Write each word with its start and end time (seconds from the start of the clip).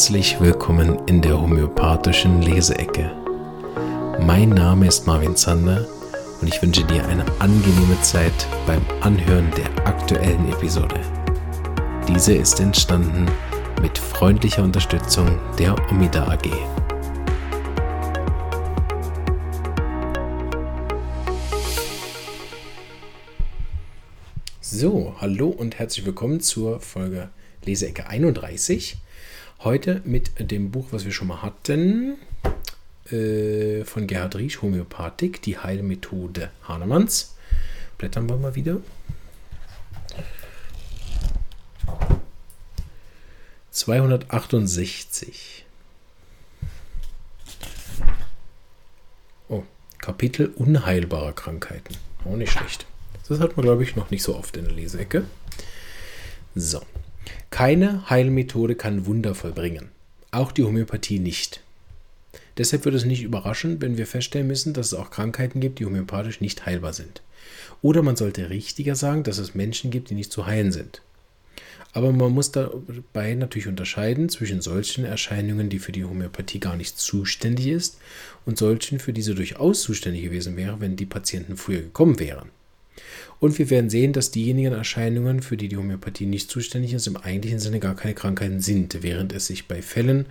Herzlich 0.00 0.40
willkommen 0.40 0.98
in 1.08 1.20
der 1.20 1.38
homöopathischen 1.38 2.40
Leseecke. 2.40 3.14
Mein 4.18 4.48
Name 4.48 4.86
ist 4.86 5.06
Marvin 5.06 5.36
Zander 5.36 5.86
und 6.40 6.48
ich 6.48 6.62
wünsche 6.62 6.84
dir 6.84 7.06
eine 7.06 7.22
angenehme 7.38 8.00
Zeit 8.00 8.32
beim 8.66 8.80
Anhören 9.02 9.50
der 9.58 9.86
aktuellen 9.86 10.50
Episode. 10.50 10.98
Diese 12.08 12.32
ist 12.32 12.60
entstanden 12.60 13.26
mit 13.82 13.98
freundlicher 13.98 14.62
Unterstützung 14.62 15.38
der 15.58 15.76
Omida 15.90 16.26
AG. 16.28 16.48
So, 24.62 25.14
hallo 25.20 25.48
und 25.50 25.78
herzlich 25.78 26.06
willkommen 26.06 26.40
zur 26.40 26.80
Folge 26.80 27.28
Leseecke 27.66 28.08
31. 28.08 28.96
Heute 29.62 30.00
mit 30.06 30.50
dem 30.50 30.70
Buch, 30.70 30.86
was 30.90 31.04
wir 31.04 31.12
schon 31.12 31.28
mal 31.28 31.42
hatten, 31.42 32.16
äh, 33.10 33.84
von 33.84 34.06
Gerhard 34.06 34.36
Riesch, 34.36 34.62
Homöopathik, 34.62 35.42
die 35.42 35.58
Heilmethode 35.58 36.50
Hahnemanns. 36.66 37.36
Blättern 37.98 38.26
wir 38.30 38.38
mal 38.38 38.54
wieder. 38.54 38.80
268. 43.70 45.66
Oh, 49.50 49.64
Kapitel 49.98 50.46
unheilbarer 50.56 51.34
Krankheiten. 51.34 51.98
Auch 52.24 52.36
nicht 52.36 52.52
schlecht. 52.52 52.86
Das 53.28 53.40
hat 53.40 53.58
man, 53.58 53.66
glaube 53.66 53.82
ich, 53.82 53.94
noch 53.94 54.10
nicht 54.10 54.22
so 54.22 54.36
oft 54.36 54.56
in 54.56 54.64
der 54.64 54.72
Leseecke. 54.72 55.26
So. 56.54 56.80
Keine 57.50 58.08
Heilmethode 58.08 58.74
kann 58.74 59.06
Wunder 59.06 59.34
vollbringen. 59.34 59.88
Auch 60.30 60.52
die 60.52 60.64
Homöopathie 60.64 61.18
nicht. 61.18 61.62
Deshalb 62.56 62.84
wird 62.84 62.94
es 62.94 63.04
nicht 63.04 63.22
überraschen, 63.22 63.80
wenn 63.80 63.96
wir 63.96 64.06
feststellen 64.06 64.46
müssen, 64.46 64.74
dass 64.74 64.88
es 64.88 64.94
auch 64.94 65.10
Krankheiten 65.10 65.60
gibt, 65.60 65.78
die 65.78 65.86
homöopathisch 65.86 66.40
nicht 66.40 66.66
heilbar 66.66 66.92
sind. 66.92 67.22
Oder 67.82 68.02
man 68.02 68.16
sollte 68.16 68.50
richtiger 68.50 68.94
sagen, 68.94 69.22
dass 69.22 69.38
es 69.38 69.54
Menschen 69.54 69.90
gibt, 69.90 70.10
die 70.10 70.14
nicht 70.14 70.30
zu 70.30 70.46
heilen 70.46 70.70
sind. 70.70 71.00
Aber 71.92 72.12
man 72.12 72.32
muss 72.32 72.52
dabei 72.52 73.34
natürlich 73.34 73.66
unterscheiden 73.66 74.28
zwischen 74.28 74.60
solchen 74.60 75.04
Erscheinungen, 75.04 75.70
die 75.70 75.80
für 75.80 75.90
die 75.90 76.04
Homöopathie 76.04 76.60
gar 76.60 76.76
nicht 76.76 76.98
zuständig 76.98 77.66
ist, 77.66 77.98
und 78.46 78.58
solchen, 78.58 79.00
für 79.00 79.12
die 79.12 79.22
sie 79.22 79.34
durchaus 79.34 79.82
zuständig 79.82 80.22
gewesen 80.22 80.56
wäre, 80.56 80.80
wenn 80.80 80.96
die 80.96 81.06
Patienten 81.06 81.56
früher 81.56 81.80
gekommen 81.80 82.20
wären. 82.20 82.50
Und 83.40 83.58
wir 83.58 83.70
werden 83.70 83.88
sehen, 83.88 84.12
dass 84.12 84.30
diejenigen 84.30 84.74
Erscheinungen, 84.74 85.40
für 85.40 85.56
die 85.56 85.68
die 85.68 85.78
Homöopathie 85.78 86.26
nicht 86.26 86.50
zuständig 86.50 86.92
ist, 86.92 87.06
im 87.06 87.16
eigentlichen 87.16 87.58
Sinne 87.58 87.80
gar 87.80 87.96
keine 87.96 88.14
Krankheiten 88.14 88.60
sind, 88.60 89.02
während 89.02 89.32
es 89.32 89.46
sich 89.46 89.66
bei 89.66 89.80
Fällen, 89.80 90.26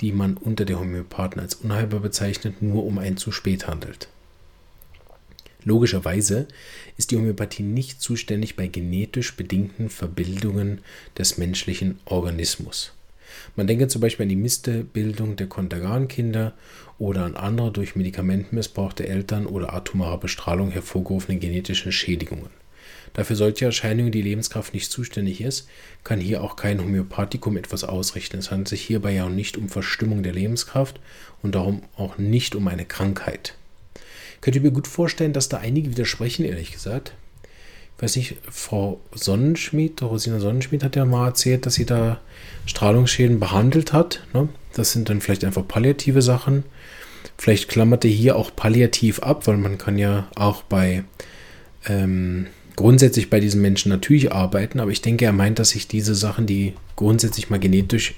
die 0.00 0.10
man 0.10 0.36
unter 0.36 0.64
der 0.64 0.80
Homöopathen 0.80 1.40
als 1.40 1.54
unheilbar 1.54 2.00
bezeichnet, 2.00 2.60
nur 2.60 2.84
um 2.84 2.98
ein 2.98 3.16
zu 3.16 3.30
spät 3.30 3.68
handelt. 3.68 4.08
Logischerweise 5.62 6.48
ist 6.96 7.12
die 7.12 7.16
Homöopathie 7.16 7.62
nicht 7.62 8.02
zuständig 8.02 8.56
bei 8.56 8.66
genetisch 8.66 9.36
bedingten 9.36 9.88
Verbildungen 9.88 10.80
des 11.16 11.38
menschlichen 11.38 12.00
Organismus. 12.06 12.92
Man 13.56 13.66
denke 13.66 13.88
zum 13.88 14.00
Beispiel 14.00 14.24
an 14.24 14.28
die 14.28 14.36
Mistebildung 14.36 15.36
der 15.36 15.46
Kontergan-Kinder 15.46 16.54
oder 16.98 17.24
an 17.24 17.36
andere 17.36 17.72
durch 17.72 17.96
Medikamentenmissbrauch 17.96 18.92
der 18.92 19.08
Eltern 19.08 19.46
oder 19.46 19.72
atomarer 19.72 20.18
Bestrahlung 20.18 20.70
hervorgerufene 20.70 21.38
genetische 21.38 21.92
Schädigungen. 21.92 22.50
Da 23.14 23.24
für 23.24 23.36
solche 23.36 23.64
Erscheinungen 23.64 24.12
die 24.12 24.22
Lebenskraft 24.22 24.74
nicht 24.74 24.90
zuständig 24.90 25.40
ist, 25.40 25.68
kann 26.04 26.20
hier 26.20 26.42
auch 26.42 26.56
kein 26.56 26.80
Homöopathikum 26.80 27.56
etwas 27.56 27.84
ausrichten. 27.84 28.38
Es 28.38 28.50
handelt 28.50 28.68
sich 28.68 28.82
hierbei 28.82 29.12
ja 29.12 29.28
nicht 29.28 29.56
um 29.56 29.68
Verstimmung 29.68 30.22
der 30.22 30.34
Lebenskraft 30.34 31.00
und 31.42 31.54
darum 31.54 31.82
auch 31.96 32.18
nicht 32.18 32.54
um 32.54 32.68
eine 32.68 32.84
Krankheit. 32.84 33.54
Könnt 34.40 34.56
ihr 34.56 34.62
mir 34.62 34.70
gut 34.70 34.86
vorstellen, 34.86 35.32
dass 35.32 35.48
da 35.48 35.58
einige 35.58 35.90
widersprechen, 35.90 36.44
ehrlich 36.44 36.72
gesagt 36.72 37.12
weiß 37.98 38.16
nicht, 38.16 38.36
Frau 38.50 39.00
Sonnenschmied, 39.12 40.00
Rosina 40.02 40.38
Sonnenschmied 40.38 40.84
hat 40.84 40.96
ja 40.96 41.04
mal 41.04 41.26
erzählt, 41.26 41.66
dass 41.66 41.74
sie 41.74 41.86
da 41.86 42.20
Strahlungsschäden 42.66 43.40
behandelt 43.40 43.92
hat. 43.92 44.22
Ne? 44.32 44.48
Das 44.74 44.92
sind 44.92 45.08
dann 45.08 45.20
vielleicht 45.20 45.44
einfach 45.44 45.66
palliative 45.66 46.22
Sachen. 46.22 46.64
Vielleicht 47.36 47.68
klammerte 47.68 48.08
hier 48.08 48.36
auch 48.36 48.54
palliativ 48.54 49.20
ab, 49.20 49.46
weil 49.46 49.56
man 49.56 49.78
kann 49.78 49.98
ja 49.98 50.28
auch 50.36 50.62
bei 50.62 51.04
ähm, 51.86 52.46
grundsätzlich 52.76 53.30
bei 53.30 53.40
diesen 53.40 53.60
Menschen 53.60 53.90
natürlich 53.90 54.32
arbeiten, 54.32 54.78
aber 54.78 54.92
ich 54.92 55.02
denke, 55.02 55.24
er 55.24 55.32
meint, 55.32 55.58
dass 55.58 55.70
sich 55.70 55.88
diese 55.88 56.14
Sachen, 56.14 56.46
die 56.46 56.74
grundsätzlich 56.94 57.50
mal 57.50 57.58
genetisch 57.58 58.14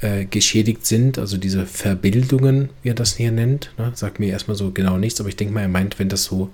äh, 0.00 0.24
geschädigt 0.24 0.84
sind, 0.86 1.18
also 1.18 1.36
diese 1.36 1.66
Verbildungen, 1.66 2.70
wie 2.82 2.90
er 2.90 2.94
das 2.94 3.16
hier 3.16 3.30
nennt, 3.30 3.72
ne? 3.78 3.92
sagt 3.94 4.18
mir 4.18 4.30
erstmal 4.30 4.56
so 4.56 4.72
genau 4.72 4.98
nichts, 4.98 5.20
aber 5.20 5.28
ich 5.28 5.36
denke 5.36 5.54
mal, 5.54 5.60
er 5.60 5.68
meint, 5.68 6.00
wenn 6.00 6.08
das 6.08 6.24
so 6.24 6.50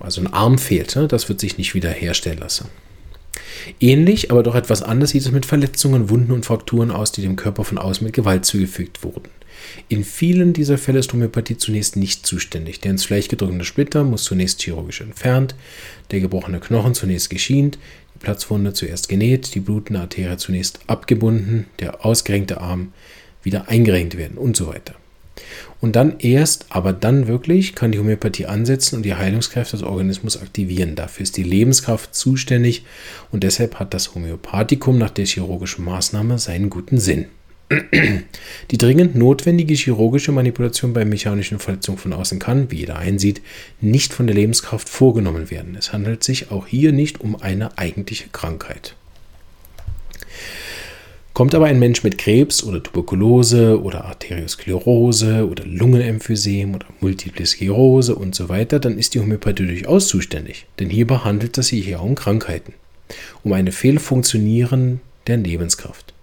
also 0.00 0.20
ein 0.20 0.32
Arm 0.32 0.58
fehlt, 0.58 0.96
ne? 0.96 1.08
das 1.08 1.28
wird 1.28 1.40
sich 1.40 1.58
nicht 1.58 1.74
wieder 1.74 1.90
herstellen 1.90 2.38
lassen. 2.38 2.68
Ähnlich, 3.80 4.30
aber 4.30 4.42
doch 4.42 4.54
etwas 4.54 4.82
anders 4.82 5.10
sieht 5.10 5.22
es 5.22 5.30
mit 5.32 5.46
Verletzungen, 5.46 6.08
Wunden 6.10 6.32
und 6.32 6.46
Frakturen 6.46 6.90
aus, 6.90 7.12
die 7.12 7.22
dem 7.22 7.36
Körper 7.36 7.64
von 7.64 7.78
außen 7.78 8.04
mit 8.04 8.14
Gewalt 8.14 8.44
zugefügt 8.44 9.02
wurden. 9.02 9.28
In 9.88 10.04
vielen 10.04 10.52
dieser 10.52 10.78
Fälle 10.78 11.00
ist 11.00 11.12
Homöopathie 11.12 11.56
zunächst 11.56 11.96
nicht 11.96 12.26
zuständig. 12.26 12.80
Der 12.80 12.92
ins 12.92 13.04
Fleisch 13.04 13.28
gedrückte 13.28 13.64
Splitter 13.64 14.04
muss 14.04 14.24
zunächst 14.24 14.62
chirurgisch 14.62 15.00
entfernt, 15.00 15.54
der 16.10 16.20
gebrochene 16.20 16.60
Knochen 16.60 16.94
zunächst 16.94 17.30
geschient, 17.30 17.78
die 18.14 18.18
Platzwunde 18.18 18.72
zuerst 18.72 19.08
genäht, 19.08 19.54
die 19.54 19.60
blutende 19.60 20.00
Arterie 20.00 20.36
zunächst 20.36 20.80
abgebunden, 20.86 21.66
der 21.80 22.04
ausgerenkte 22.04 22.60
Arm 22.60 22.92
wieder 23.42 23.68
eingerenkt 23.68 24.16
werden 24.16 24.38
und 24.38 24.56
so 24.56 24.68
weiter. 24.68 24.94
Und 25.80 25.94
dann 25.94 26.18
erst, 26.18 26.66
aber 26.70 26.92
dann 26.92 27.26
wirklich, 27.26 27.74
kann 27.74 27.92
die 27.92 27.98
Homöopathie 27.98 28.46
ansetzen 28.46 28.96
und 28.96 29.02
die 29.02 29.14
Heilungskräfte 29.14 29.76
des 29.76 29.86
Organismus 29.86 30.40
aktivieren. 30.40 30.94
Dafür 30.94 31.24
ist 31.24 31.36
die 31.36 31.42
Lebenskraft 31.42 32.14
zuständig 32.14 32.84
und 33.30 33.44
deshalb 33.44 33.78
hat 33.78 33.92
das 33.92 34.14
Homöopathikum 34.14 34.96
nach 34.98 35.10
der 35.10 35.26
chirurgischen 35.26 35.84
Maßnahme 35.84 36.38
seinen 36.38 36.70
guten 36.70 36.98
Sinn. 36.98 37.26
Die 38.70 38.78
dringend 38.78 39.16
notwendige 39.16 39.74
chirurgische 39.74 40.30
Manipulation 40.30 40.92
bei 40.92 41.04
mechanischen 41.04 41.58
Verletzungen 41.58 41.98
von 41.98 42.12
außen 42.12 42.38
kann, 42.38 42.70
wie 42.70 42.76
jeder 42.76 42.96
einsieht, 42.96 43.42
nicht 43.80 44.12
von 44.12 44.28
der 44.28 44.36
Lebenskraft 44.36 44.88
vorgenommen 44.88 45.50
werden. 45.50 45.74
Es 45.76 45.92
handelt 45.92 46.22
sich 46.22 46.52
auch 46.52 46.68
hier 46.68 46.92
nicht 46.92 47.20
um 47.20 47.34
eine 47.34 47.76
eigentliche 47.76 48.28
Krankheit. 48.28 48.94
Kommt 51.36 51.54
aber 51.54 51.66
ein 51.66 51.78
Mensch 51.78 52.02
mit 52.02 52.16
Krebs 52.16 52.64
oder 52.64 52.82
Tuberkulose 52.82 53.82
oder 53.82 54.06
Arteriosklerose 54.06 55.46
oder 55.46 55.66
Lungenemphysem 55.66 56.74
oder 56.74 56.86
Multiple 57.00 57.44
Sklerose 57.44 58.14
und 58.14 58.34
so 58.34 58.48
weiter, 58.48 58.78
dann 58.78 58.96
ist 58.96 59.12
die 59.12 59.20
Homöopathie 59.20 59.66
durchaus 59.66 60.08
zuständig, 60.08 60.64
denn 60.78 60.88
hierbei 60.88 61.16
handelt 61.16 61.58
es 61.58 61.66
sich 61.66 61.88
ja 61.88 61.98
um 61.98 62.14
Krankheiten, 62.14 62.72
um 63.44 63.52
eine 63.52 63.70
Fehlfunktionieren 63.72 65.02
der 65.26 65.36
Lebenskraft. 65.36 66.14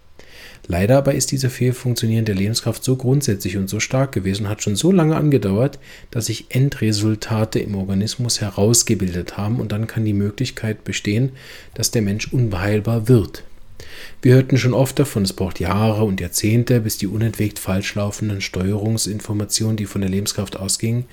Leider 0.66 0.98
aber 0.98 1.14
ist 1.14 1.32
diese 1.32 1.52
Fehlfunktionieren 1.52 2.26
der 2.26 2.34
Lebenskraft 2.34 2.84
so 2.84 2.96
grundsätzlich 2.96 3.56
und 3.58 3.70
so 3.70 3.80
stark 3.80 4.14
gewesen 4.14 4.46
und 4.46 4.50
hat 4.50 4.64
schon 4.64 4.76
so 4.76 4.92
lange 4.92 5.16
angedauert, 5.16 5.78
dass 6.10 6.26
sich 6.26 6.48
Endresultate 6.50 7.60
im 7.60 7.76
Organismus 7.76 8.42
herausgebildet 8.42 9.38
haben 9.38 9.60
und 9.60 9.74
dann 9.74 9.86
kann 9.86 10.06
die 10.06 10.14
Möglichkeit 10.14 10.84
bestehen, 10.84 11.34
dass 11.76 11.92
der 11.92 12.02
Mensch 12.02 12.34
unbeheilbar 12.34 13.08
wird. 13.08 13.44
Wir 14.22 14.36
hörten 14.36 14.58
schon 14.58 14.74
oft 14.74 14.98
davon, 15.00 15.24
es 15.24 15.34
braucht 15.34 15.60
Jahre 15.60 16.04
und 16.04 16.22
Jahrzehnte, 16.22 16.80
bis 16.80 16.98
die 16.98 17.08
unentwegt 17.08 17.60
falsch 17.60 17.96
laufenden 17.96 18.42
Steuerungsinformationen, 18.42 19.78
die 19.78 19.86
von 19.86 20.02
der 20.02 20.10
Lebenskraft 20.10 20.58
ausgingen, 20.58 21.06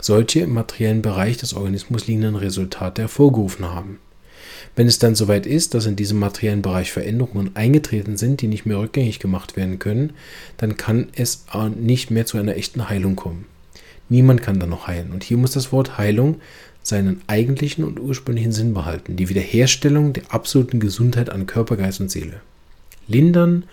solche 0.00 0.40
im 0.40 0.54
materiellen 0.54 1.02
Bereich 1.02 1.36
des 1.36 1.54
Organismus 1.54 2.06
liegenden 2.06 2.36
Resultate 2.36 3.02
hervorgerufen 3.02 3.66
haben. 3.66 3.98
Wenn 4.74 4.86
es 4.86 4.98
dann 4.98 5.14
soweit 5.14 5.46
ist, 5.46 5.74
dass 5.74 5.86
in 5.86 5.96
diesem 5.96 6.18
materiellen 6.18 6.62
Bereich 6.62 6.92
Veränderungen 6.92 7.56
eingetreten 7.56 8.16
sind, 8.16 8.42
die 8.42 8.46
nicht 8.46 8.66
mehr 8.66 8.78
rückgängig 8.78 9.18
gemacht 9.18 9.56
werden 9.56 9.78
können, 9.78 10.12
dann 10.58 10.76
kann 10.76 11.08
es 11.16 11.46
nicht 11.76 12.10
mehr 12.10 12.26
zu 12.26 12.36
einer 12.36 12.56
echten 12.56 12.88
Heilung 12.88 13.16
kommen. 13.16 13.46
Niemand 14.08 14.42
kann 14.42 14.60
dann 14.60 14.70
noch 14.70 14.86
heilen. 14.86 15.12
Und 15.12 15.24
hier 15.24 15.36
muss 15.36 15.52
das 15.52 15.72
Wort 15.72 15.98
Heilung 15.98 16.40
seinen 16.86 17.20
eigentlichen 17.26 17.84
und 17.84 17.98
ursprünglichen 17.98 18.52
Sinn 18.52 18.72
behalten, 18.72 19.16
die 19.16 19.28
Wiederherstellung 19.28 20.12
der 20.12 20.32
absoluten 20.32 20.78
Gesundheit 20.78 21.30
an 21.30 21.46
Körper, 21.46 21.76
Geist 21.76 22.00
und 22.00 22.10
Seele. 22.10 22.40
Lindern, 23.08 23.64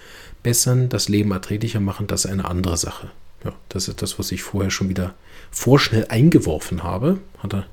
bessern, 0.41 0.89
das 0.89 1.09
Leben 1.09 1.31
erträglicher 1.31 1.79
machen, 1.79 2.07
das 2.07 2.25
ist 2.25 2.31
eine 2.31 2.45
andere 2.45 2.75
Sache. 2.77 3.11
Ja, 3.43 3.53
das 3.69 3.87
ist 3.87 4.01
das, 4.01 4.17
was 4.17 4.31
ich 4.31 4.41
vorher 4.41 4.71
schon 4.71 4.89
wieder 4.89 5.13
vorschnell 5.51 6.07
eingeworfen 6.09 6.83
habe. 6.83 7.19
Hat 7.37 7.53
er 7.53 7.67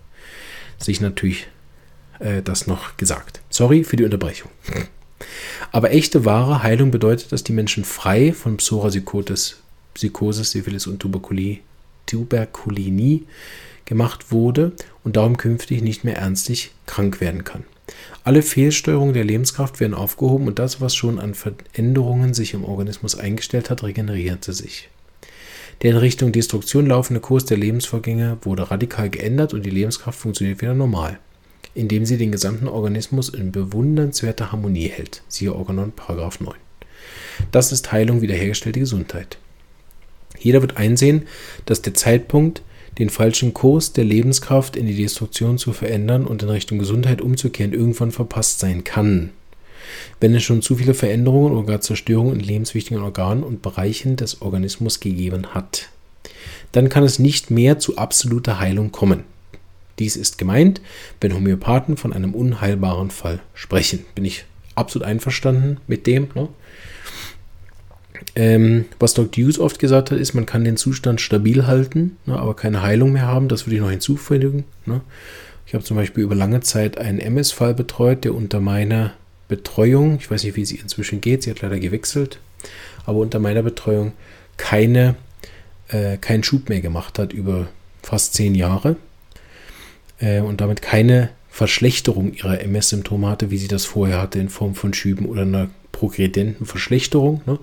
sich 0.78 1.00
natürlich 1.00 1.48
äh, 2.18 2.42
das 2.42 2.66
noch 2.66 2.96
gesagt. 2.96 3.40
Sorry 3.48 3.84
für 3.84 3.96
die 3.96 4.04
Unterbrechung. 4.04 4.50
Aber 5.72 5.90
echte 5.90 6.24
wahre 6.24 6.62
Heilung 6.62 6.90
bedeutet, 6.90 7.32
dass 7.32 7.44
die 7.44 7.52
Menschen 7.52 7.84
frei 7.84 8.32
von 8.32 8.58
Psoriasis, 8.58 9.56
Psychosis, 9.94 10.50
Syphilis 10.50 10.86
und 10.86 11.02
Tuberkulinie 12.06 13.22
gemacht 13.84 14.30
wurde 14.30 14.72
und 15.04 15.16
darum 15.16 15.36
künftig 15.36 15.82
nicht 15.82 16.04
mehr 16.04 16.16
ernstlich 16.16 16.72
krank 16.86 17.20
werden 17.20 17.44
kann. 17.44 17.64
Alle 18.22 18.42
Fehlsteuerungen 18.42 19.14
der 19.14 19.24
Lebenskraft 19.24 19.80
werden 19.80 19.94
aufgehoben 19.94 20.46
und 20.46 20.58
das, 20.58 20.80
was 20.80 20.94
schon 20.94 21.18
an 21.18 21.34
Veränderungen 21.34 22.34
sich 22.34 22.54
im 22.54 22.64
Organismus 22.64 23.16
eingestellt 23.16 23.70
hat, 23.70 23.82
regenerierte 23.82 24.52
sich. 24.52 24.88
Der 25.82 25.92
in 25.92 25.96
Richtung 25.96 26.30
Destruktion 26.30 26.86
laufende 26.86 27.20
Kurs 27.20 27.46
der 27.46 27.56
Lebensvorgänge 27.56 28.38
wurde 28.42 28.70
radikal 28.70 29.08
geändert 29.08 29.54
und 29.54 29.64
die 29.64 29.70
Lebenskraft 29.70 30.18
funktioniert 30.18 30.60
wieder 30.60 30.74
normal, 30.74 31.18
indem 31.74 32.04
sie 32.04 32.18
den 32.18 32.32
gesamten 32.32 32.68
Organismus 32.68 33.30
in 33.30 33.50
bewundernswerter 33.50 34.52
Harmonie 34.52 34.88
hält. 34.88 35.22
Siehe 35.28 35.54
Organon, 35.54 35.92
Paragraph 35.92 36.38
9. 36.40 36.54
Das 37.50 37.72
ist 37.72 37.90
Heilung, 37.92 38.20
wiederhergestellte 38.20 38.78
Gesundheit. 38.78 39.38
Jeder 40.38 40.62
wird 40.62 40.76
einsehen, 40.76 41.26
dass 41.66 41.82
der 41.82 41.94
Zeitpunkt, 41.94 42.62
den 42.98 43.10
falschen 43.10 43.54
Kurs 43.54 43.92
der 43.92 44.04
Lebenskraft 44.04 44.76
in 44.76 44.86
die 44.86 44.96
Destruktion 44.96 45.58
zu 45.58 45.72
verändern 45.72 46.26
und 46.26 46.42
in 46.42 46.48
Richtung 46.50 46.78
Gesundheit 46.78 47.20
umzukehren, 47.20 47.72
irgendwann 47.72 48.10
verpasst 48.10 48.58
sein 48.58 48.84
kann. 48.84 49.30
Wenn 50.20 50.34
es 50.34 50.42
schon 50.42 50.62
zu 50.62 50.76
viele 50.76 50.94
Veränderungen 50.94 51.56
oder 51.56 51.66
gar 51.66 51.80
Zerstörungen 51.80 52.38
in 52.38 52.44
lebenswichtigen 52.44 53.02
Organen 53.02 53.42
und 53.42 53.62
Bereichen 53.62 54.16
des 54.16 54.42
Organismus 54.42 55.00
gegeben 55.00 55.54
hat, 55.54 55.88
dann 56.72 56.88
kann 56.88 57.02
es 57.02 57.18
nicht 57.18 57.50
mehr 57.50 57.78
zu 57.78 57.96
absoluter 57.96 58.60
Heilung 58.60 58.92
kommen. 58.92 59.24
Dies 59.98 60.16
ist 60.16 60.38
gemeint, 60.38 60.80
wenn 61.20 61.34
Homöopathen 61.34 61.96
von 61.96 62.12
einem 62.12 62.34
unheilbaren 62.34 63.10
Fall 63.10 63.40
sprechen. 63.54 64.04
Bin 64.14 64.24
ich 64.24 64.44
absolut 64.74 65.06
einverstanden 65.06 65.78
mit 65.86 66.06
dem. 66.06 66.28
Ne? 66.34 66.48
Ähm, 68.34 68.84
was 68.98 69.14
Dr. 69.14 69.44
Hughes 69.44 69.58
oft 69.58 69.78
gesagt 69.78 70.10
hat, 70.10 70.18
ist, 70.18 70.34
man 70.34 70.46
kann 70.46 70.64
den 70.64 70.76
Zustand 70.76 71.20
stabil 71.20 71.66
halten, 71.66 72.16
ne, 72.26 72.38
aber 72.38 72.54
keine 72.54 72.82
Heilung 72.82 73.12
mehr 73.12 73.26
haben. 73.26 73.48
Das 73.48 73.66
würde 73.66 73.76
ich 73.76 73.82
noch 73.82 73.90
hinzufügen. 73.90 74.64
Ne? 74.86 75.00
Ich 75.66 75.74
habe 75.74 75.84
zum 75.84 75.96
Beispiel 75.96 76.24
über 76.24 76.34
lange 76.34 76.60
Zeit 76.60 76.98
einen 76.98 77.18
MS-Fall 77.18 77.74
betreut, 77.74 78.24
der 78.24 78.34
unter 78.34 78.60
meiner 78.60 79.12
Betreuung, 79.48 80.18
ich 80.20 80.30
weiß 80.30 80.44
nicht, 80.44 80.56
wie 80.56 80.64
sie 80.64 80.76
inzwischen 80.76 81.20
geht, 81.20 81.42
sie 81.42 81.50
hat 81.50 81.60
leider 81.60 81.78
gewechselt, 81.78 82.38
aber 83.04 83.18
unter 83.18 83.38
meiner 83.38 83.62
Betreuung 83.62 84.12
keine, 84.56 85.16
äh, 85.88 86.16
keinen 86.16 86.44
Schub 86.44 86.68
mehr 86.68 86.80
gemacht 86.80 87.18
hat 87.18 87.32
über 87.32 87.68
fast 88.02 88.34
zehn 88.34 88.54
Jahre 88.54 88.96
äh, 90.18 90.40
und 90.40 90.60
damit 90.60 90.82
keine 90.82 91.30
Verschlechterung 91.50 92.32
ihrer 92.32 92.60
MS-Symptome 92.60 93.28
hatte, 93.28 93.50
wie 93.50 93.58
sie 93.58 93.68
das 93.68 93.84
vorher 93.84 94.20
hatte, 94.20 94.38
in 94.38 94.48
Form 94.48 94.74
von 94.74 94.94
Schüben 94.94 95.26
oder 95.26 95.42
einer 95.42 95.68
progredenten 95.92 96.66
Verschlechterung. 96.66 97.42
Ne? 97.46 97.58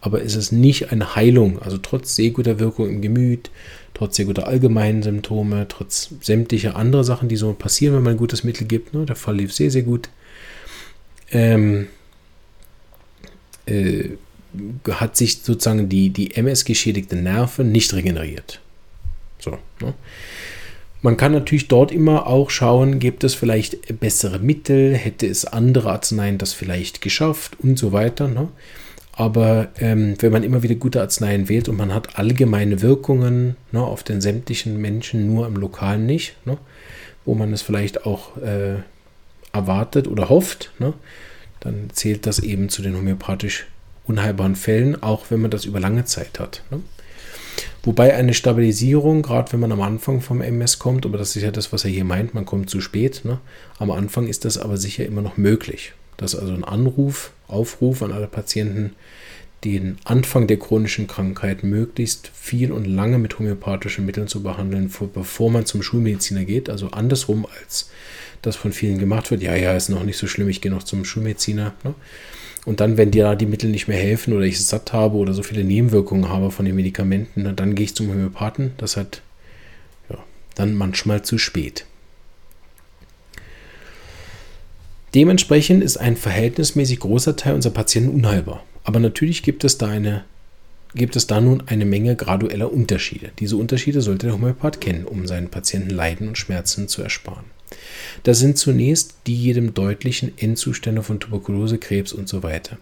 Aber 0.00 0.22
es 0.22 0.36
ist 0.36 0.52
nicht 0.52 0.92
eine 0.92 1.16
Heilung, 1.16 1.60
also 1.62 1.78
trotz 1.78 2.14
sehr 2.14 2.30
guter 2.30 2.58
Wirkung 2.58 2.88
im 2.88 3.00
Gemüt, 3.00 3.50
trotz 3.94 4.16
sehr 4.16 4.26
guter 4.26 4.46
allgemeinen 4.46 5.02
Symptome, 5.02 5.66
trotz 5.68 6.10
sämtlicher 6.20 6.76
anderer 6.76 7.04
Sachen, 7.04 7.28
die 7.28 7.36
so 7.36 7.52
passieren, 7.54 7.96
wenn 7.96 8.02
man 8.02 8.14
ein 8.14 8.18
gutes 8.18 8.44
Mittel 8.44 8.66
gibt. 8.66 8.92
Ne? 8.92 9.06
Der 9.06 9.16
Fall 9.16 9.36
lief 9.36 9.52
sehr, 9.52 9.70
sehr 9.70 9.82
gut 9.82 10.08
ähm, 11.34 11.88
äh, 13.66 14.10
hat 14.88 15.16
sich 15.16 15.42
sozusagen 15.42 15.88
die, 15.88 16.10
die 16.10 16.36
MS-geschädigte 16.36 17.16
Nerve 17.16 17.64
nicht 17.64 17.92
regeneriert. 17.92 18.60
So. 19.40 19.58
Ne? 19.80 19.94
Man 21.04 21.18
kann 21.18 21.32
natürlich 21.32 21.68
dort 21.68 21.92
immer 21.92 22.26
auch 22.26 22.48
schauen, 22.48 22.98
gibt 22.98 23.24
es 23.24 23.34
vielleicht 23.34 24.00
bessere 24.00 24.38
Mittel, 24.38 24.94
hätte 24.94 25.26
es 25.26 25.44
andere 25.44 25.92
Arzneien 25.92 26.38
das 26.38 26.54
vielleicht 26.54 27.02
geschafft 27.02 27.58
und 27.60 27.78
so 27.78 27.92
weiter. 27.92 28.26
Ne? 28.26 28.48
Aber 29.12 29.68
ähm, 29.78 30.14
wenn 30.20 30.32
man 30.32 30.42
immer 30.42 30.62
wieder 30.62 30.76
gute 30.76 31.02
Arzneien 31.02 31.50
wählt 31.50 31.68
und 31.68 31.76
man 31.76 31.92
hat 31.92 32.18
allgemeine 32.18 32.80
Wirkungen 32.80 33.56
ne, 33.70 33.82
auf 33.82 34.02
den 34.02 34.22
sämtlichen 34.22 34.80
Menschen, 34.80 35.26
nur 35.26 35.46
im 35.46 35.56
Lokalen 35.56 36.06
nicht, 36.06 36.36
ne, 36.46 36.56
wo 37.26 37.34
man 37.34 37.52
es 37.52 37.60
vielleicht 37.60 38.06
auch 38.06 38.38
äh, 38.38 38.76
erwartet 39.52 40.08
oder 40.08 40.30
hofft, 40.30 40.72
ne, 40.78 40.94
dann 41.60 41.90
zählt 41.92 42.26
das 42.26 42.38
eben 42.38 42.70
zu 42.70 42.80
den 42.80 42.96
homöopathisch 42.96 43.66
unheilbaren 44.06 44.56
Fällen, 44.56 45.02
auch 45.02 45.26
wenn 45.28 45.42
man 45.42 45.50
das 45.50 45.66
über 45.66 45.80
lange 45.80 46.06
Zeit 46.06 46.40
hat. 46.40 46.62
Ne. 46.70 46.80
Wobei 47.82 48.14
eine 48.14 48.34
Stabilisierung, 48.34 49.22
gerade 49.22 49.52
wenn 49.52 49.60
man 49.60 49.72
am 49.72 49.82
Anfang 49.82 50.20
vom 50.20 50.40
MS 50.40 50.78
kommt, 50.78 51.04
aber 51.04 51.18
das 51.18 51.36
ist 51.36 51.42
ja 51.42 51.50
das, 51.50 51.72
was 51.72 51.84
er 51.84 51.90
hier 51.90 52.04
meint, 52.04 52.32
man 52.34 52.46
kommt 52.46 52.70
zu 52.70 52.80
spät. 52.80 53.22
Ne? 53.24 53.40
Am 53.78 53.90
Anfang 53.90 54.26
ist 54.26 54.44
das 54.44 54.56
aber 54.56 54.76
sicher 54.76 55.04
immer 55.04 55.22
noch 55.22 55.36
möglich. 55.36 55.92
Dass 56.16 56.34
also 56.34 56.54
ein 56.54 56.64
Anruf, 56.64 57.32
Aufruf 57.48 58.02
an 58.02 58.12
alle 58.12 58.26
Patienten, 58.26 58.92
den 59.64 59.96
Anfang 60.04 60.46
der 60.46 60.58
chronischen 60.58 61.06
Krankheit 61.06 61.62
möglichst 61.64 62.30
viel 62.34 62.70
und 62.70 62.84
lange 62.84 63.18
mit 63.18 63.38
homöopathischen 63.38 64.04
Mitteln 64.04 64.28
zu 64.28 64.42
behandeln, 64.42 64.92
bevor 65.14 65.50
man 65.50 65.64
zum 65.64 65.82
Schulmediziner 65.82 66.44
geht. 66.44 66.68
Also 66.68 66.90
andersrum, 66.90 67.46
als 67.60 67.90
das 68.42 68.56
von 68.56 68.72
vielen 68.72 68.98
gemacht 68.98 69.30
wird. 69.30 69.42
Ja, 69.42 69.54
ja, 69.54 69.74
ist 69.74 69.88
noch 69.88 70.04
nicht 70.04 70.18
so 70.18 70.26
schlimm, 70.26 70.48
ich 70.48 70.60
gehe 70.60 70.70
noch 70.70 70.82
zum 70.82 71.04
Schulmediziner. 71.04 71.72
Ne? 71.82 71.94
Und 72.64 72.80
dann, 72.80 72.96
wenn 72.96 73.10
dir 73.10 73.34
die 73.36 73.46
Mittel 73.46 73.70
nicht 73.70 73.88
mehr 73.88 73.98
helfen 73.98 74.32
oder 74.32 74.44
ich 74.44 74.56
es 74.56 74.68
satt 74.68 74.92
habe 74.92 75.16
oder 75.16 75.34
so 75.34 75.42
viele 75.42 75.64
Nebenwirkungen 75.64 76.28
habe 76.28 76.50
von 76.50 76.64
den 76.64 76.74
Medikamenten, 76.74 77.54
dann 77.54 77.74
gehe 77.74 77.84
ich 77.84 77.94
zum 77.94 78.08
Homöopathen. 78.08 78.72
Das 78.78 78.96
hat 78.96 79.20
ja, 80.08 80.18
dann 80.54 80.74
manchmal 80.74 81.22
zu 81.22 81.36
spät. 81.36 81.84
Dementsprechend 85.14 85.84
ist 85.84 85.98
ein 85.98 86.16
verhältnismäßig 86.16 87.00
großer 87.00 87.36
Teil 87.36 87.54
unserer 87.54 87.74
Patienten 87.74 88.14
unheilbar. 88.14 88.64
Aber 88.82 88.98
natürlich 88.98 89.42
gibt 89.42 89.64
es 89.64 89.78
da 89.78 89.88
eine 89.88 90.24
gibt 90.94 91.16
es 91.16 91.26
da 91.26 91.40
nun 91.40 91.64
eine 91.66 91.84
Menge 91.84 92.14
gradueller 92.14 92.72
Unterschiede. 92.72 93.30
Diese 93.40 93.56
Unterschiede 93.56 94.00
sollte 94.00 94.26
der 94.26 94.34
Homöopath 94.34 94.80
kennen, 94.80 95.04
um 95.04 95.26
seinen 95.26 95.48
Patienten 95.48 95.90
Leiden 95.90 96.28
und 96.28 96.38
Schmerzen 96.38 96.88
zu 96.88 97.02
ersparen. 97.02 97.44
Das 98.22 98.38
sind 98.38 98.58
zunächst 98.58 99.14
die 99.26 99.36
jedem 99.36 99.74
deutlichen 99.74 100.32
Endzustände 100.38 101.02
von 101.02 101.20
Tuberkulose, 101.20 101.78
Krebs 101.78 102.12
und 102.12 102.28
so 102.28 102.42
weiter. 102.42 102.78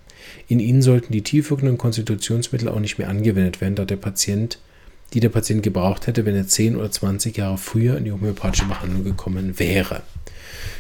In 0.49 0.61
ihnen 0.61 0.83
sollten 0.83 1.13
die 1.13 1.23
tiefwirkenden 1.23 1.79
Konstitutionsmittel 1.79 2.69
auch 2.69 2.81
nicht 2.81 2.99
mehr 2.99 3.09
angewendet 3.09 3.61
werden, 3.61 3.75
da 3.75 3.85
der 3.85 3.97
Patient, 3.97 4.59
die 5.15 5.21
der 5.21 5.29
Patient 5.29 5.63
gebraucht 5.63 6.07
hätte, 6.07 6.25
wenn 6.25 6.37
er 6.37 6.47
10 6.47 6.77
oder 6.77 6.91
20 6.91 7.37
Jahre 7.37 7.59
früher 7.59 7.97
in 7.97 8.05
die 8.05 8.13
homöopathische 8.13 8.67
Behandlung 8.67 9.05
gekommen 9.05 9.59
wäre. 9.59 10.03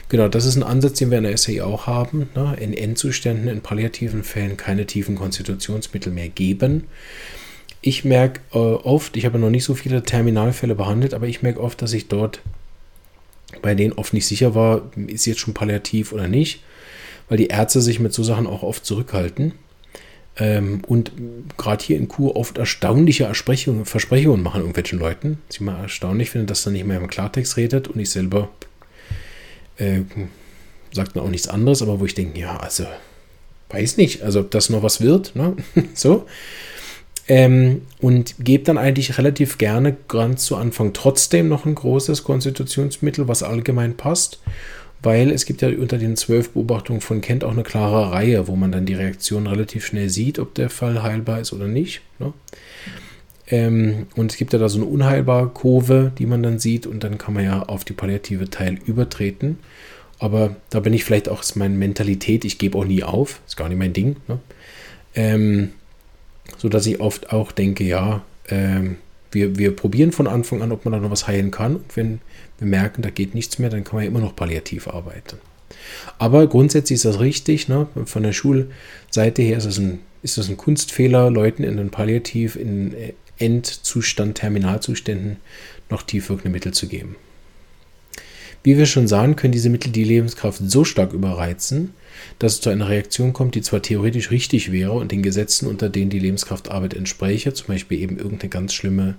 Genau, 0.08 0.28
das 0.28 0.44
ist 0.44 0.56
ein 0.56 0.62
Ansatz, 0.62 0.98
den 0.98 1.10
wir 1.10 1.18
in 1.18 1.24
der 1.24 1.36
SAI 1.36 1.62
auch 1.62 1.86
haben. 1.86 2.28
Ne? 2.34 2.56
In 2.60 2.74
Endzuständen, 2.74 3.48
in 3.48 3.62
palliativen 3.62 4.24
Fällen 4.24 4.56
keine 4.56 4.86
tiefen 4.86 5.16
Konstitutionsmittel 5.16 6.12
mehr 6.12 6.28
geben. 6.28 6.84
Ich 7.80 8.04
merke 8.04 8.40
äh, 8.52 8.58
oft, 8.58 9.16
ich 9.16 9.24
habe 9.24 9.38
noch 9.38 9.50
nicht 9.50 9.64
so 9.64 9.74
viele 9.74 10.02
Terminalfälle 10.02 10.74
behandelt, 10.74 11.14
aber 11.14 11.26
ich 11.26 11.42
merke 11.42 11.60
oft, 11.60 11.82
dass 11.82 11.92
ich 11.92 12.08
dort 12.08 12.40
bei 13.62 13.74
denen 13.74 13.94
oft 13.94 14.12
nicht 14.12 14.26
sicher 14.26 14.54
war, 14.54 14.90
ist 15.06 15.26
jetzt 15.26 15.40
schon 15.40 15.54
palliativ 15.54 16.12
oder 16.12 16.28
nicht, 16.28 16.62
weil 17.28 17.38
die 17.38 17.48
Ärzte 17.48 17.80
sich 17.80 18.00
mit 18.00 18.12
so 18.12 18.22
Sachen 18.22 18.46
auch 18.46 18.62
oft 18.62 18.84
zurückhalten. 18.84 19.52
Ähm, 20.36 20.82
und 20.86 21.12
gerade 21.58 21.84
hier 21.84 21.96
in 21.96 22.08
Kur 22.08 22.36
oft 22.36 22.58
erstaunliche 22.58 23.30
Versprechungen 23.34 24.42
machen 24.42 24.60
irgendwelchen 24.60 24.98
Leuten. 24.98 25.38
Was 25.46 25.56
ich 25.56 25.60
mal 25.60 25.80
erstaunlich 25.80 26.30
finde, 26.30 26.46
dass 26.46 26.66
er 26.66 26.72
nicht 26.72 26.86
mehr 26.86 26.98
im 26.98 27.08
Klartext 27.08 27.56
redet 27.56 27.88
und 27.88 28.00
ich 28.00 28.10
selber 28.10 28.48
äh, 29.76 30.00
sagt 30.92 31.16
dann 31.16 31.22
auch 31.24 31.30
nichts 31.30 31.48
anderes, 31.48 31.82
aber 31.82 32.00
wo 32.00 32.06
ich 32.06 32.14
denke, 32.14 32.38
ja, 32.38 32.56
also 32.56 32.86
weiß 33.70 33.96
nicht, 33.96 34.22
also 34.22 34.40
ob 34.40 34.50
das 34.50 34.70
noch 34.70 34.82
was 34.82 35.00
wird, 35.00 35.34
ne? 35.34 35.56
so. 35.94 36.26
Ähm, 37.28 37.82
und 38.00 38.34
gebe 38.40 38.64
dann 38.64 38.78
eigentlich 38.78 39.16
relativ 39.16 39.58
gerne 39.58 39.96
ganz 40.08 40.44
zu 40.44 40.56
Anfang 40.56 40.92
trotzdem 40.92 41.48
noch 41.48 41.64
ein 41.66 41.74
großes 41.74 42.24
Konstitutionsmittel, 42.24 43.28
was 43.28 43.44
allgemein 43.44 43.96
passt, 43.96 44.40
weil 45.02 45.30
es 45.30 45.46
gibt 45.46 45.62
ja 45.62 45.68
unter 45.68 45.98
den 45.98 46.16
zwölf 46.16 46.50
Beobachtungen 46.50 47.00
von 47.00 47.20
Kent 47.20 47.44
auch 47.44 47.52
eine 47.52 47.62
klare 47.62 48.10
Reihe, 48.10 48.48
wo 48.48 48.56
man 48.56 48.72
dann 48.72 48.86
die 48.86 48.94
Reaktion 48.94 49.46
relativ 49.46 49.86
schnell 49.86 50.08
sieht, 50.08 50.38
ob 50.38 50.54
der 50.54 50.68
Fall 50.68 51.02
heilbar 51.02 51.40
ist 51.40 51.52
oder 51.52 51.68
nicht. 51.68 52.02
Ne? 52.18 52.32
Ähm, 53.48 54.06
und 54.16 54.32
es 54.32 54.36
gibt 54.36 54.52
ja 54.52 54.58
da 54.58 54.68
so 54.68 54.78
eine 54.78 54.86
unheilbare 54.86 55.48
Kurve, 55.48 56.12
die 56.18 56.26
man 56.26 56.42
dann 56.42 56.58
sieht 56.58 56.86
und 56.86 57.04
dann 57.04 57.18
kann 57.18 57.34
man 57.34 57.44
ja 57.44 57.62
auf 57.62 57.84
die 57.84 57.92
palliative 57.92 58.50
Teil 58.50 58.78
übertreten. 58.84 59.58
Aber 60.18 60.56
da 60.70 60.80
bin 60.80 60.94
ich 60.94 61.04
vielleicht 61.04 61.28
auch, 61.28 61.42
ist 61.42 61.56
meine 61.56 61.74
Mentalität, 61.74 62.44
ich 62.44 62.58
gebe 62.58 62.78
auch 62.78 62.84
nie 62.84 63.02
auf, 63.02 63.40
ist 63.46 63.56
gar 63.56 63.68
nicht 63.68 63.78
mein 63.78 63.92
Ding. 63.92 64.16
Ne? 64.28 64.38
Ähm, 65.14 65.70
so 66.58 66.68
dass 66.68 66.86
ich 66.86 67.00
oft 67.00 67.32
auch 67.32 67.52
denke, 67.52 67.84
ja, 67.84 68.22
ähm, 68.48 68.96
wir, 69.30 69.56
wir 69.56 69.74
probieren 69.74 70.12
von 70.12 70.26
Anfang 70.26 70.62
an, 70.62 70.72
ob 70.72 70.84
man 70.84 70.92
da 70.92 71.00
noch 71.00 71.10
was 71.10 71.26
heilen 71.26 71.50
kann. 71.50 71.76
Und 71.76 71.96
wenn 71.96 72.20
wir 72.58 72.66
merken, 72.66 73.02
da 73.02 73.10
geht 73.10 73.34
nichts 73.34 73.58
mehr, 73.58 73.70
dann 73.70 73.84
kann 73.84 73.96
man 73.96 74.04
ja 74.04 74.10
immer 74.10 74.20
noch 74.20 74.36
palliativ 74.36 74.88
arbeiten. 74.88 75.38
Aber 76.18 76.46
grundsätzlich 76.46 76.96
ist 76.96 77.04
das 77.04 77.20
richtig. 77.20 77.68
Ne? 77.68 77.86
Von 78.04 78.22
der 78.22 78.32
Schulseite 78.32 79.42
her 79.42 79.56
ist 79.56 79.64
es 79.64 79.78
ein, 79.78 80.00
ist 80.22 80.38
das 80.38 80.48
ein 80.48 80.56
Kunstfehler, 80.56 81.30
Leuten 81.30 81.64
in 81.64 81.76
den 81.76 81.90
Palliativ, 81.90 82.56
in 82.56 82.94
Endzustand, 83.38 84.36
Terminalzuständen 84.36 85.38
noch 85.90 86.02
tiefwirkende 86.02 86.50
Mittel 86.50 86.72
zu 86.72 86.86
geben. 86.86 87.16
Wie 88.62 88.78
wir 88.78 88.86
schon 88.86 89.08
sahen, 89.08 89.34
können 89.34 89.52
diese 89.52 89.70
Mittel 89.70 89.90
die 89.90 90.04
Lebenskraft 90.04 90.60
so 90.64 90.84
stark 90.84 91.12
überreizen, 91.12 91.94
dass 92.38 92.54
es 92.54 92.60
zu 92.60 92.70
einer 92.70 92.88
Reaktion 92.88 93.32
kommt, 93.32 93.54
die 93.54 93.62
zwar 93.62 93.82
theoretisch 93.82 94.30
richtig 94.30 94.70
wäre 94.70 94.92
und 94.92 95.10
den 95.10 95.22
Gesetzen, 95.22 95.66
unter 95.66 95.88
denen 95.88 96.10
die 96.10 96.20
Lebenskraftarbeit 96.20 96.94
entspräche, 96.94 97.52
zum 97.52 97.68
Beispiel 97.68 98.00
eben 98.00 98.18
irgendeine 98.18 98.50
ganz 98.50 98.72
schlimme 98.72 99.16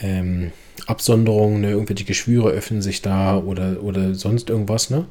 ähm, 0.00 0.50
Absonderung, 0.86 1.60
ne, 1.60 1.70
irgendwelche 1.70 2.04
Geschwüre 2.04 2.50
öffnen 2.50 2.82
sich 2.82 3.02
da 3.02 3.38
oder, 3.38 3.82
oder 3.82 4.14
sonst 4.14 4.50
irgendwas, 4.50 4.90
ne? 4.90 5.06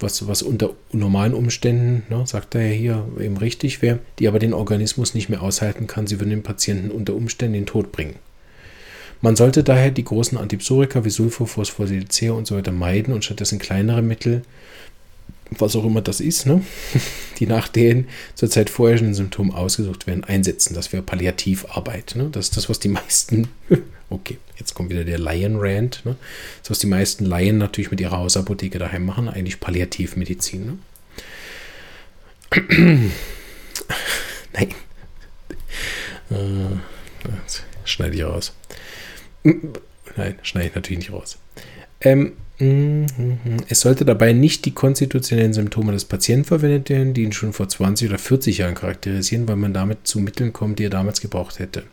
was, 0.00 0.28
was 0.28 0.42
unter 0.42 0.70
normalen 0.92 1.34
Umständen, 1.34 2.04
ne, 2.08 2.26
sagt 2.26 2.54
er 2.54 2.66
ja 2.66 2.72
hier, 2.72 3.08
eben 3.20 3.36
richtig 3.36 3.82
wäre, 3.82 3.98
die 4.18 4.28
aber 4.28 4.38
den 4.38 4.54
Organismus 4.54 5.14
nicht 5.14 5.28
mehr 5.28 5.42
aushalten 5.42 5.86
kann. 5.86 6.06
Sie 6.06 6.20
würden 6.20 6.30
den 6.30 6.42
Patienten 6.42 6.90
unter 6.90 7.14
Umständen 7.14 7.54
den 7.54 7.66
Tod 7.66 7.90
bringen. 7.92 8.14
Man 9.20 9.36
sollte 9.36 9.64
daher 9.64 9.90
die 9.90 10.04
großen 10.04 10.38
Antipsorika 10.38 11.04
wie 11.04 11.10
Sulfur, 11.10 11.46
Phosphosilcer 11.46 12.34
und 12.34 12.46
so 12.46 12.56
weiter 12.56 12.72
meiden 12.72 13.12
und 13.12 13.24
stattdessen 13.24 13.58
kleinere 13.58 14.02
Mittel, 14.02 14.42
was 15.50 15.74
auch 15.76 15.84
immer 15.84 16.02
das 16.02 16.20
ist, 16.20 16.46
ne, 16.46 16.62
die 17.38 17.46
nach 17.46 17.68
den 17.68 18.06
zurzeit 18.34 18.70
vorherrschenden 18.70 19.14
Symptomen 19.14 19.52
ausgesucht 19.52 20.06
werden, 20.06 20.24
einsetzen. 20.24 20.74
Das 20.74 20.92
wäre 20.92 21.02
Palliativarbeit. 21.02 22.14
Ne? 22.16 22.28
Das 22.30 22.46
ist 22.46 22.56
das, 22.56 22.68
was 22.68 22.78
die 22.78 22.88
meisten, 22.88 23.48
okay, 24.10 24.38
jetzt 24.56 24.74
kommt 24.74 24.90
wieder 24.90 25.04
der 25.04 25.18
Lion-Rand, 25.18 26.02
ne? 26.04 26.16
das, 26.62 26.70
was 26.70 26.78
die 26.78 26.86
meisten 26.86 27.24
Laien 27.24 27.58
natürlich 27.58 27.90
mit 27.90 28.00
ihrer 28.00 28.18
Hausapotheke 28.18 28.78
daheim 28.78 29.04
machen, 29.04 29.28
eigentlich 29.28 29.58
Palliativmedizin. 29.58 30.66
Ne? 30.66 30.78
Nein. 34.52 34.74
Äh, 36.30 36.76
schneide 37.84 38.14
ich 38.14 38.22
raus. 38.22 38.52
Nein, 39.42 40.38
schneide 40.42 40.68
ich 40.68 40.74
natürlich 40.74 40.98
nicht 40.98 41.12
raus. 41.12 41.38
Ähm, 42.00 42.32
es 43.68 43.80
sollte 43.80 44.04
dabei 44.04 44.32
nicht 44.32 44.64
die 44.64 44.72
konstitutionellen 44.72 45.52
Symptome 45.52 45.92
des 45.92 46.04
Patienten 46.04 46.44
verwendet 46.44 46.90
werden, 46.90 47.14
die 47.14 47.22
ihn 47.22 47.30
schon 47.30 47.52
vor 47.52 47.68
20 47.68 48.08
oder 48.08 48.18
40 48.18 48.58
Jahren 48.58 48.74
charakterisieren, 48.74 49.46
weil 49.46 49.54
man 49.54 49.72
damit 49.72 50.08
zu 50.08 50.18
Mitteln 50.18 50.52
kommt, 50.52 50.80
die 50.80 50.86
er 50.86 50.90
damals 50.90 51.20
gebraucht 51.20 51.60
hätte 51.60 51.84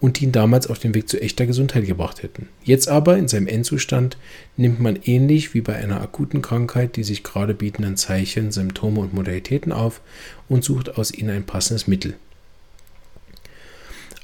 und 0.00 0.18
die 0.18 0.24
ihn 0.24 0.32
damals 0.32 0.66
auf 0.66 0.78
den 0.78 0.94
Weg 0.94 1.10
zu 1.10 1.20
echter 1.20 1.44
Gesundheit 1.44 1.84
gebracht 1.84 2.22
hätten. 2.22 2.48
Jetzt 2.64 2.88
aber, 2.88 3.18
in 3.18 3.28
seinem 3.28 3.48
Endzustand, 3.48 4.16
nimmt 4.56 4.80
man 4.80 4.98
ähnlich 5.04 5.52
wie 5.52 5.60
bei 5.60 5.76
einer 5.76 6.00
akuten 6.00 6.40
Krankheit 6.40 6.96
die 6.96 7.04
sich 7.04 7.22
gerade 7.22 7.52
bietenden 7.52 7.98
Zeichen, 7.98 8.50
Symptome 8.50 9.00
und 9.00 9.12
Modalitäten 9.12 9.72
auf 9.72 10.00
und 10.48 10.64
sucht 10.64 10.96
aus 10.96 11.12
ihnen 11.12 11.30
ein 11.30 11.44
passendes 11.44 11.86
Mittel. 11.86 12.14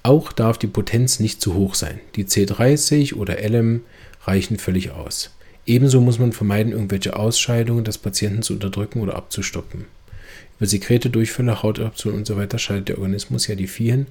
Auch 0.07 0.33
darf 0.33 0.59
die 0.59 0.67
Potenz 0.67 1.19
nicht 1.19 1.41
zu 1.41 1.55
hoch 1.55 1.75
sein. 1.75 1.99
Die 2.15 2.27
C30 2.27 3.15
oder 3.15 3.41
LM 3.41 3.81
reichen 4.25 4.59
völlig 4.59 4.91
aus. 4.91 5.31
Ebenso 5.65 6.03
muss 6.03 6.19
man 6.19 6.35
vermeiden, 6.35 6.73
irgendwelche 6.73 7.17
Ausscheidungen 7.17 7.85
des 7.85 7.97
Patienten 7.97 8.43
zu 8.43 8.53
unterdrücken 8.53 9.01
oder 9.01 9.17
abzustoppen. 9.17 9.87
Über 10.59 10.67
Sekrete, 10.67 11.09
Durchfälle, 11.09 11.63
Hautabsorption 11.63 12.15
und 12.17 12.27
so 12.27 12.37
scheidet 12.59 12.91
der 12.91 12.99
Organismus 12.99 13.47
ja 13.47 13.55
die 13.55 13.67
vielen 13.67 14.07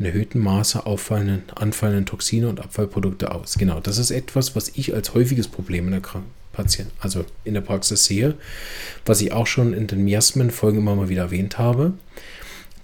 in 0.00 0.06
erhöhtem 0.06 0.42
Maße 0.42 0.84
auffallenden, 0.84 1.44
anfallenden 1.54 2.06
Toxine 2.06 2.48
und 2.48 2.58
Abfallprodukte 2.58 3.32
aus. 3.32 3.54
Genau, 3.56 3.78
das 3.78 3.98
ist 3.98 4.10
etwas, 4.10 4.56
was 4.56 4.72
ich 4.74 4.94
als 4.94 5.14
häufiges 5.14 5.46
Problem 5.46 5.86
in 5.86 5.92
der 5.92 6.02
Patient, 6.52 6.90
also 6.98 7.24
in 7.44 7.54
der 7.54 7.60
Praxis 7.60 8.04
sehe, 8.04 8.34
was 9.04 9.20
ich 9.20 9.30
auch 9.30 9.46
schon 9.46 9.74
in 9.74 9.86
den 9.86 10.04
Miasmen-Folgen 10.04 10.78
immer 10.78 10.96
mal 10.96 11.08
wieder 11.08 11.22
erwähnt 11.22 11.56
habe, 11.56 11.92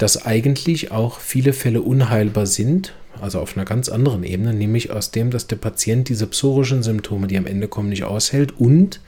dass 0.02 0.26
eigentlich 0.26 0.90
auch 0.90 1.20
viele 1.20 1.52
Fälle 1.52 1.80
unheilbar 1.80 2.46
sind, 2.46 2.92
also 3.20 3.38
auf 3.38 3.56
einer 3.56 3.64
ganz 3.64 3.88
anderen 3.88 4.24
Ebene, 4.24 4.52
nämlich 4.52 4.90
aus 4.90 5.12
dem, 5.12 5.30
dass 5.30 5.46
der 5.46 5.54
Patient 5.54 6.08
diese 6.08 6.26
psorischen 6.26 6.82
Symptome, 6.82 7.28
die 7.28 7.38
am 7.38 7.46
Ende 7.46 7.68
kommen, 7.68 7.90
nicht 7.90 8.02
aushält 8.02 8.58
und 8.58 8.98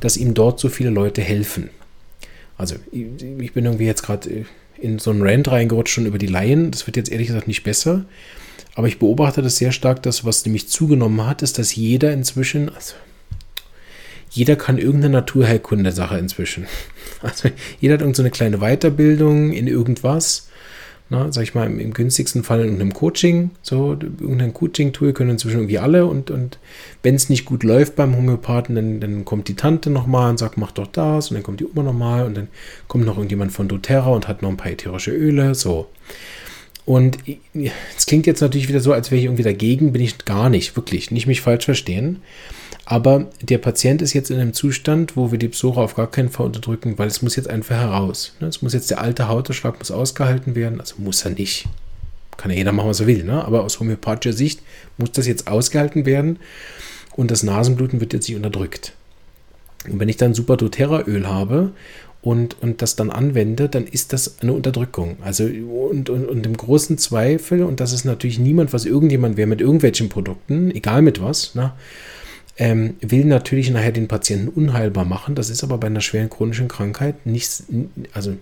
dass 0.00 0.16
ihm 0.16 0.34
dort 0.34 0.58
so 0.58 0.68
viele 0.68 0.90
Leute 0.90 1.22
helfen. 1.22 1.70
Also 2.58 2.74
ich 2.90 3.52
bin 3.52 3.66
irgendwie 3.66 3.86
jetzt 3.86 4.02
gerade 4.02 4.44
in 4.80 4.98
so 4.98 5.10
einen 5.10 5.22
Rant 5.22 5.46
reingerutscht 5.46 5.94
schon 5.94 6.06
über 6.06 6.18
die 6.18 6.26
Laien. 6.26 6.72
Das 6.72 6.88
wird 6.88 6.96
jetzt 6.96 7.12
ehrlich 7.12 7.28
gesagt 7.28 7.46
nicht 7.46 7.62
besser. 7.62 8.04
Aber 8.74 8.88
ich 8.88 8.98
beobachte 8.98 9.42
das 9.42 9.58
sehr 9.58 9.70
stark, 9.70 10.02
dass 10.02 10.24
was 10.24 10.44
nämlich 10.44 10.68
zugenommen 10.68 11.24
hat, 11.24 11.42
ist, 11.42 11.56
dass 11.60 11.76
jeder 11.76 12.12
inzwischen, 12.12 12.68
also 12.68 12.94
jeder 14.32 14.56
kann 14.56 14.78
irgendeine 14.78 15.14
Naturheilkunde-Sache 15.14 16.18
inzwischen. 16.18 16.66
Also 17.24 17.50
jeder 17.78 17.94
hat 17.94 18.00
irgendeine 18.00 18.30
so 18.30 18.34
kleine 18.34 18.58
Weiterbildung 18.58 19.52
in 19.52 19.68
irgendwas 19.68 20.48
na, 21.12 21.30
sag 21.30 21.42
ich 21.42 21.54
mal, 21.54 21.66
im, 21.66 21.78
im, 21.78 21.92
günstigsten 21.92 22.42
Fall 22.42 22.64
in 22.64 22.76
einem 22.76 22.94
Coaching, 22.94 23.50
so 23.60 23.92
irgendein 23.92 24.54
Coaching-Tool 24.54 25.12
können 25.12 25.30
inzwischen 25.30 25.58
irgendwie 25.58 25.78
alle 25.78 26.06
und, 26.06 26.30
und 26.30 26.58
wenn 27.02 27.14
es 27.14 27.28
nicht 27.28 27.44
gut 27.44 27.64
läuft 27.64 27.96
beim 27.96 28.16
Homöopathen, 28.16 28.74
dann, 28.74 28.98
dann 28.98 29.24
kommt 29.26 29.48
die 29.48 29.54
Tante 29.54 29.90
nochmal 29.90 30.30
und 30.30 30.38
sagt, 30.38 30.56
mach 30.56 30.72
doch 30.72 30.86
das 30.86 31.30
und 31.30 31.34
dann 31.34 31.42
kommt 31.42 31.60
die 31.60 31.66
Oma 31.66 31.82
nochmal 31.82 32.24
und 32.24 32.34
dann 32.34 32.48
kommt 32.88 33.04
noch 33.04 33.18
irgendjemand 33.18 33.52
von 33.52 33.68
doTERRA 33.68 34.08
und 34.08 34.26
hat 34.26 34.40
noch 34.40 34.48
ein 34.48 34.56
paar 34.56 34.72
ätherische 34.72 35.12
Öle, 35.12 35.54
so. 35.54 35.88
Und 36.84 37.18
es 37.96 38.06
klingt 38.06 38.26
jetzt 38.26 38.40
natürlich 38.40 38.68
wieder 38.68 38.80
so, 38.80 38.92
als 38.92 39.10
wäre 39.10 39.18
ich 39.18 39.26
irgendwie 39.26 39.44
dagegen, 39.44 39.92
bin 39.92 40.02
ich 40.02 40.24
gar 40.24 40.50
nicht, 40.50 40.74
wirklich, 40.76 41.10
nicht 41.10 41.26
mich 41.26 41.40
falsch 41.40 41.64
verstehen. 41.64 42.22
Aber 42.84 43.30
der 43.40 43.58
Patient 43.58 44.02
ist 44.02 44.12
jetzt 44.12 44.30
in 44.30 44.40
einem 44.40 44.52
Zustand, 44.52 45.16
wo 45.16 45.30
wir 45.30 45.38
die 45.38 45.48
Psora 45.48 45.82
auf 45.82 45.94
gar 45.94 46.10
keinen 46.10 46.30
Fall 46.30 46.46
unterdrücken, 46.46 46.98
weil 46.98 47.06
es 47.06 47.22
muss 47.22 47.36
jetzt 47.36 47.48
einfach 47.48 47.76
heraus. 47.76 48.34
Ne? 48.40 48.48
Es 48.48 48.60
muss 48.60 48.72
jetzt 48.72 48.90
der 48.90 49.00
alte 49.00 49.28
Hautausschlag 49.28 49.78
muss 49.78 49.92
ausgehalten 49.92 50.56
werden. 50.56 50.80
Also 50.80 50.96
muss 50.98 51.24
er 51.24 51.30
nicht. 51.30 51.66
Kann 52.36 52.50
ja 52.50 52.56
jeder 52.56 52.72
machen, 52.72 52.88
was 52.88 53.00
er 53.00 53.06
will. 53.06 53.22
Ne? 53.22 53.44
Aber 53.44 53.62
aus 53.62 53.78
homöopathischer 53.78 54.36
Sicht 54.36 54.60
muss 54.98 55.12
das 55.12 55.28
jetzt 55.28 55.46
ausgehalten 55.46 56.06
werden. 56.06 56.40
Und 57.14 57.30
das 57.30 57.44
Nasenbluten 57.44 58.00
wird 58.00 58.12
jetzt 58.14 58.28
nicht 58.28 58.36
unterdrückt. 58.36 58.94
Und 59.88 60.00
wenn 60.00 60.08
ich 60.08 60.16
dann 60.16 60.34
super 60.34 60.56
doTERRA-Öl 60.56 61.28
habe 61.28 61.72
und, 62.22 62.62
und 62.62 62.82
das 62.82 62.94
dann 62.94 63.10
anwende, 63.10 63.68
dann 63.68 63.84
ist 63.84 64.12
das 64.12 64.38
eine 64.40 64.52
Unterdrückung. 64.52 65.16
Also 65.22 65.44
und, 65.44 66.08
und, 66.08 66.26
und 66.26 66.46
im 66.46 66.56
großen 66.56 66.96
Zweifel, 66.96 67.64
und 67.64 67.80
das 67.80 67.92
ist 67.92 68.04
natürlich 68.04 68.38
niemand, 68.38 68.72
was 68.72 68.84
irgendjemand 68.84 69.36
wäre 69.36 69.48
mit 69.48 69.60
irgendwelchen 69.60 70.08
Produkten, 70.08 70.70
egal 70.70 71.02
mit 71.02 71.20
was, 71.20 71.56
ne? 71.56 71.72
ähm, 72.58 72.94
will 73.00 73.24
natürlich 73.24 73.70
nachher 73.70 73.90
den 73.90 74.06
Patienten 74.06 74.48
unheilbar 74.48 75.04
machen. 75.04 75.34
Das 75.34 75.50
ist 75.50 75.64
aber 75.64 75.78
bei 75.78 75.88
einer 75.88 76.00
schweren 76.00 76.30
chronischen 76.30 76.68
Krankheit 76.68 77.26
nicht, 77.26 77.64
also 78.12 78.36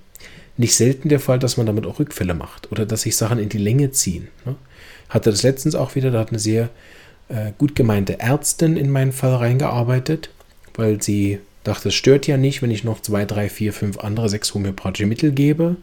nicht 0.59 0.77
selten 0.77 1.09
der 1.09 1.21
Fall, 1.21 1.39
dass 1.39 1.57
man 1.57 1.65
damit 1.65 1.87
auch 1.87 1.99
Rückfälle 1.99 2.35
macht 2.35 2.71
oder 2.71 2.85
dass 2.85 3.03
sich 3.03 3.17
Sachen 3.17 3.39
in 3.39 3.49
die 3.49 3.59
Länge 3.59 3.93
ziehen. 3.93 4.29
Ne? 4.45 4.57
Hatte 5.09 5.31
das 5.31 5.43
letztens 5.43 5.75
auch 5.75 5.95
wieder, 5.95 6.11
da 6.11 6.21
hat 6.21 6.29
eine 6.29 6.39
sehr 6.39 6.69
äh, 7.29 7.53
gut 7.57 7.75
gemeinte 7.75 8.21
Ärztin 8.21 8.77
in 8.77 8.91
meinen 8.91 9.13
Fall 9.13 9.37
reingearbeitet, 9.37 10.29
weil 10.75 11.03
sie 11.03 11.39
dachte, 11.65 11.89
es 11.89 11.95
stört 11.95 12.27
ja 12.27 12.37
nicht, 12.37 12.63
wenn 12.63 12.71
ich 12.71 12.85
noch 12.85 13.01
zwei, 13.03 13.25
drei, 13.25 13.49
vier, 13.49 13.73
fünf 13.73 13.99
andere, 13.99 14.29
sechs 14.29 14.55
homöopathische 14.55 15.07
Mittel 15.07 15.33
gebe. 15.33 15.77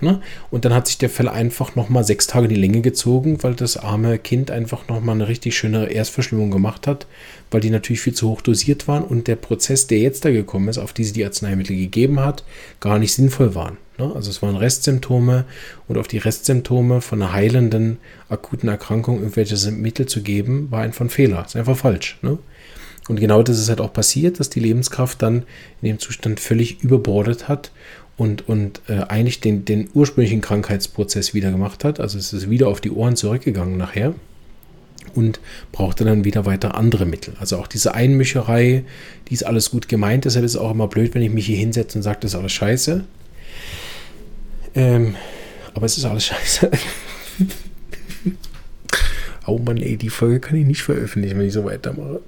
Ne? 0.00 0.20
Und 0.50 0.64
dann 0.64 0.74
hat 0.74 0.86
sich 0.86 0.98
der 0.98 1.08
Fall 1.08 1.28
einfach 1.28 1.74
nochmal 1.74 2.04
sechs 2.04 2.26
Tage 2.26 2.48
die 2.48 2.54
Länge 2.54 2.82
gezogen, 2.82 3.42
weil 3.42 3.54
das 3.54 3.78
arme 3.78 4.18
Kind 4.18 4.50
einfach 4.50 4.88
nochmal 4.88 5.14
eine 5.14 5.28
richtig 5.28 5.56
schöne 5.56 5.86
Erstverschlimmung 5.86 6.50
gemacht 6.50 6.86
hat, 6.86 7.06
weil 7.50 7.62
die 7.62 7.70
natürlich 7.70 8.02
viel 8.02 8.12
zu 8.12 8.28
hoch 8.28 8.42
dosiert 8.42 8.88
waren 8.88 9.02
und 9.02 9.26
der 9.26 9.36
Prozess, 9.36 9.86
der 9.86 9.98
jetzt 9.98 10.24
da 10.24 10.30
gekommen 10.30 10.68
ist, 10.68 10.78
auf 10.78 10.92
die 10.92 11.04
sie 11.04 11.14
die 11.14 11.24
Arzneimittel 11.24 11.76
gegeben 11.76 12.20
hat, 12.20 12.44
gar 12.80 12.98
nicht 12.98 13.14
sinnvoll 13.14 13.54
waren. 13.54 13.78
Ne? 13.98 14.12
Also 14.14 14.28
es 14.30 14.42
waren 14.42 14.56
Restsymptome 14.56 15.46
und 15.88 15.96
auf 15.96 16.08
die 16.08 16.18
Restsymptome 16.18 17.00
von 17.00 17.22
einer 17.22 17.32
heilenden 17.32 17.96
akuten 18.28 18.68
Erkrankung 18.68 19.20
irgendwelche 19.20 19.70
Mittel 19.70 20.06
zu 20.06 20.22
geben, 20.22 20.70
war 20.70 20.82
einfach 20.82 21.06
ein 21.06 21.10
Fehler. 21.10 21.46
Ist 21.46 21.56
einfach 21.56 21.76
falsch. 21.76 22.18
Ne? 22.20 22.38
Und 23.08 23.20
genau 23.20 23.42
das 23.42 23.58
ist 23.58 23.68
halt 23.68 23.80
auch 23.80 23.92
passiert, 23.92 24.40
dass 24.40 24.50
die 24.50 24.60
Lebenskraft 24.60 25.22
dann 25.22 25.44
in 25.80 25.88
dem 25.88 25.98
Zustand 25.98 26.40
völlig 26.40 26.82
überbordet 26.82 27.48
hat 27.48 27.70
und, 28.16 28.48
und 28.48 28.80
äh, 28.88 29.02
eigentlich 29.08 29.40
den, 29.40 29.64
den 29.64 29.88
ursprünglichen 29.94 30.40
Krankheitsprozess 30.40 31.34
wieder 31.34 31.50
gemacht 31.50 31.84
hat. 31.84 32.00
Also 32.00 32.18
es 32.18 32.32
ist 32.32 32.50
wieder 32.50 32.68
auf 32.68 32.80
die 32.80 32.90
Ohren 32.90 33.16
zurückgegangen 33.16 33.76
nachher 33.76 34.14
und 35.14 35.40
brauchte 35.72 36.04
dann 36.04 36.24
wieder 36.24 36.46
weiter 36.46 36.74
andere 36.74 37.06
Mittel. 37.06 37.34
Also 37.38 37.58
auch 37.58 37.66
diese 37.66 37.94
Einmischerei, 37.94 38.84
die 39.28 39.34
ist 39.34 39.44
alles 39.44 39.70
gut 39.70 39.88
gemeint. 39.88 40.24
Deshalb 40.24 40.44
ist 40.44 40.52
es 40.52 40.60
auch 40.60 40.70
immer 40.70 40.88
blöd, 40.88 41.14
wenn 41.14 41.22
ich 41.22 41.30
mich 41.30 41.46
hier 41.46 41.58
hinsetze 41.58 41.98
und 41.98 42.02
sage, 42.02 42.18
das 42.22 42.32
ist 42.32 42.38
alles 42.38 42.52
scheiße. 42.52 43.04
Ähm, 44.74 45.14
aber 45.74 45.86
es 45.86 45.96
ist 45.96 46.04
alles 46.04 46.26
scheiße. 46.26 46.70
oh 49.46 49.58
Mann, 49.58 49.76
ey, 49.76 49.96
die 49.96 50.10
Folge 50.10 50.40
kann 50.40 50.56
ich 50.56 50.66
nicht 50.66 50.82
veröffentlichen, 50.82 51.38
wenn 51.38 51.46
ich 51.46 51.52
so 51.52 51.64
weitermache. 51.64 52.20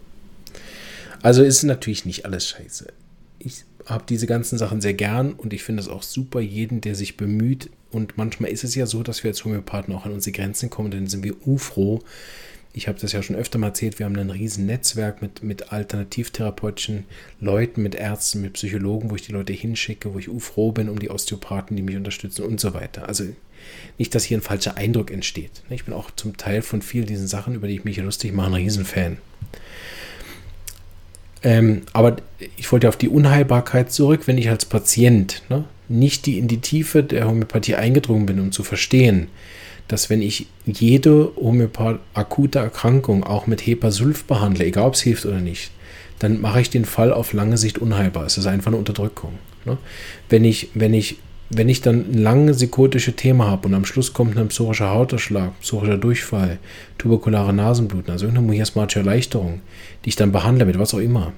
Also 1.22 1.42
ist 1.42 1.62
natürlich 1.62 2.04
nicht 2.04 2.24
alles 2.24 2.48
scheiße. 2.48 2.92
Ich 3.38 3.64
habe 3.86 4.04
diese 4.08 4.26
ganzen 4.26 4.58
Sachen 4.58 4.80
sehr 4.80 4.94
gern 4.94 5.32
und 5.32 5.52
ich 5.52 5.62
finde 5.62 5.82
es 5.82 5.88
auch 5.88 6.02
super, 6.02 6.40
jeden, 6.40 6.80
der 6.80 6.94
sich 6.94 7.16
bemüht. 7.16 7.70
Und 7.90 8.18
manchmal 8.18 8.50
ist 8.50 8.64
es 8.64 8.74
ja 8.74 8.86
so, 8.86 9.02
dass 9.02 9.24
wir 9.24 9.30
als 9.30 9.44
Homöopathen 9.44 9.94
auch 9.94 10.04
an 10.04 10.12
unsere 10.12 10.36
Grenzen 10.36 10.68
kommen, 10.68 10.90
dann 10.90 11.06
sind 11.06 11.24
wir 11.24 11.46
ufroh. 11.46 12.00
Ich 12.74 12.86
habe 12.86 12.98
das 13.00 13.12
ja 13.12 13.22
schon 13.22 13.34
öfter 13.34 13.58
mal 13.58 13.68
erzählt, 13.68 13.98
wir 13.98 14.06
haben 14.06 14.16
ein 14.16 14.30
riesen 14.30 14.66
Netzwerk 14.66 15.22
mit, 15.22 15.42
mit 15.42 15.72
alternativtherapeutischen 15.72 17.04
Leuten, 17.40 17.82
mit 17.82 17.94
Ärzten, 17.94 18.42
mit 18.42 18.52
Psychologen, 18.52 19.10
wo 19.10 19.16
ich 19.16 19.22
die 19.22 19.32
Leute 19.32 19.54
hinschicke, 19.54 20.12
wo 20.12 20.18
ich 20.18 20.28
ufroh 20.28 20.70
bin 20.72 20.90
um 20.90 20.98
die 20.98 21.10
Osteopathen, 21.10 21.76
die 21.76 21.82
mich 21.82 21.96
unterstützen 21.96 22.44
und 22.44 22.60
so 22.60 22.74
weiter. 22.74 23.08
Also 23.08 23.24
nicht, 23.96 24.14
dass 24.14 24.24
hier 24.24 24.38
ein 24.38 24.42
falscher 24.42 24.76
Eindruck 24.76 25.10
entsteht. 25.10 25.62
Ich 25.70 25.86
bin 25.86 25.94
auch 25.94 26.10
zum 26.10 26.36
Teil 26.36 26.62
von 26.62 26.82
vielen 26.82 27.06
diesen 27.06 27.26
Sachen, 27.26 27.54
über 27.54 27.68
die 27.68 27.74
ich 27.74 27.84
mich 27.84 27.96
lustig 27.96 28.32
mache, 28.32 28.48
ein 28.48 28.54
Riesenfan. 28.54 29.18
Ähm, 31.42 31.82
aber 31.92 32.16
ich 32.56 32.70
wollte 32.72 32.88
auf 32.88 32.96
die 32.96 33.08
Unheilbarkeit 33.08 33.92
zurück, 33.92 34.22
wenn 34.26 34.38
ich 34.38 34.50
als 34.50 34.64
Patient 34.64 35.42
ne, 35.48 35.64
nicht 35.88 36.26
die 36.26 36.38
in 36.38 36.48
die 36.48 36.60
Tiefe 36.60 37.02
der 37.02 37.28
Homöopathie 37.28 37.76
eingedrungen 37.76 38.26
bin, 38.26 38.40
um 38.40 38.52
zu 38.52 38.62
verstehen, 38.62 39.28
dass 39.86 40.10
wenn 40.10 40.20
ich 40.20 40.46
jede 40.66 41.32
Homöopath 41.36 42.00
akute 42.12 42.58
Erkrankung 42.58 43.24
auch 43.24 43.46
mit 43.46 43.66
Hepasulf 43.66 44.24
behandle, 44.24 44.66
egal 44.66 44.86
ob 44.86 44.94
es 44.94 45.00
hilft 45.00 45.24
oder 45.24 45.40
nicht, 45.40 45.70
dann 46.18 46.40
mache 46.40 46.60
ich 46.60 46.70
den 46.70 46.84
Fall 46.84 47.12
auf 47.12 47.32
lange 47.32 47.56
Sicht 47.56 47.78
unheilbar. 47.78 48.26
Es 48.26 48.36
ist 48.36 48.46
einfach 48.46 48.68
eine 48.68 48.76
Unterdrückung. 48.76 49.32
Ne? 49.64 49.78
Wenn, 50.28 50.44
ich, 50.44 50.70
wenn, 50.74 50.92
ich, 50.92 51.16
wenn 51.50 51.68
ich 51.68 51.80
dann 51.80 52.12
ein 52.12 52.18
lange 52.18 52.52
psychotische 52.52 53.14
Thema 53.14 53.46
habe 53.46 53.68
und 53.68 53.74
am 53.74 53.84
Schluss 53.84 54.12
kommt 54.12 54.36
ein 54.36 54.48
psorischer 54.48 54.90
Hauterschlag, 54.90 55.58
psorischer 55.60 55.96
Durchfall, 55.96 56.58
tuberkulare 56.98 57.52
Nasenbluten, 57.52 58.12
also 58.12 58.26
irgendeine 58.26 58.48
miasmatische 58.48 59.00
Erleichterung, 59.00 59.60
die 60.04 60.10
ich 60.10 60.16
dann 60.16 60.32
behandle 60.32 60.66
mit 60.66 60.78
was 60.78 60.92
auch 60.92 60.98
immer, 60.98 61.32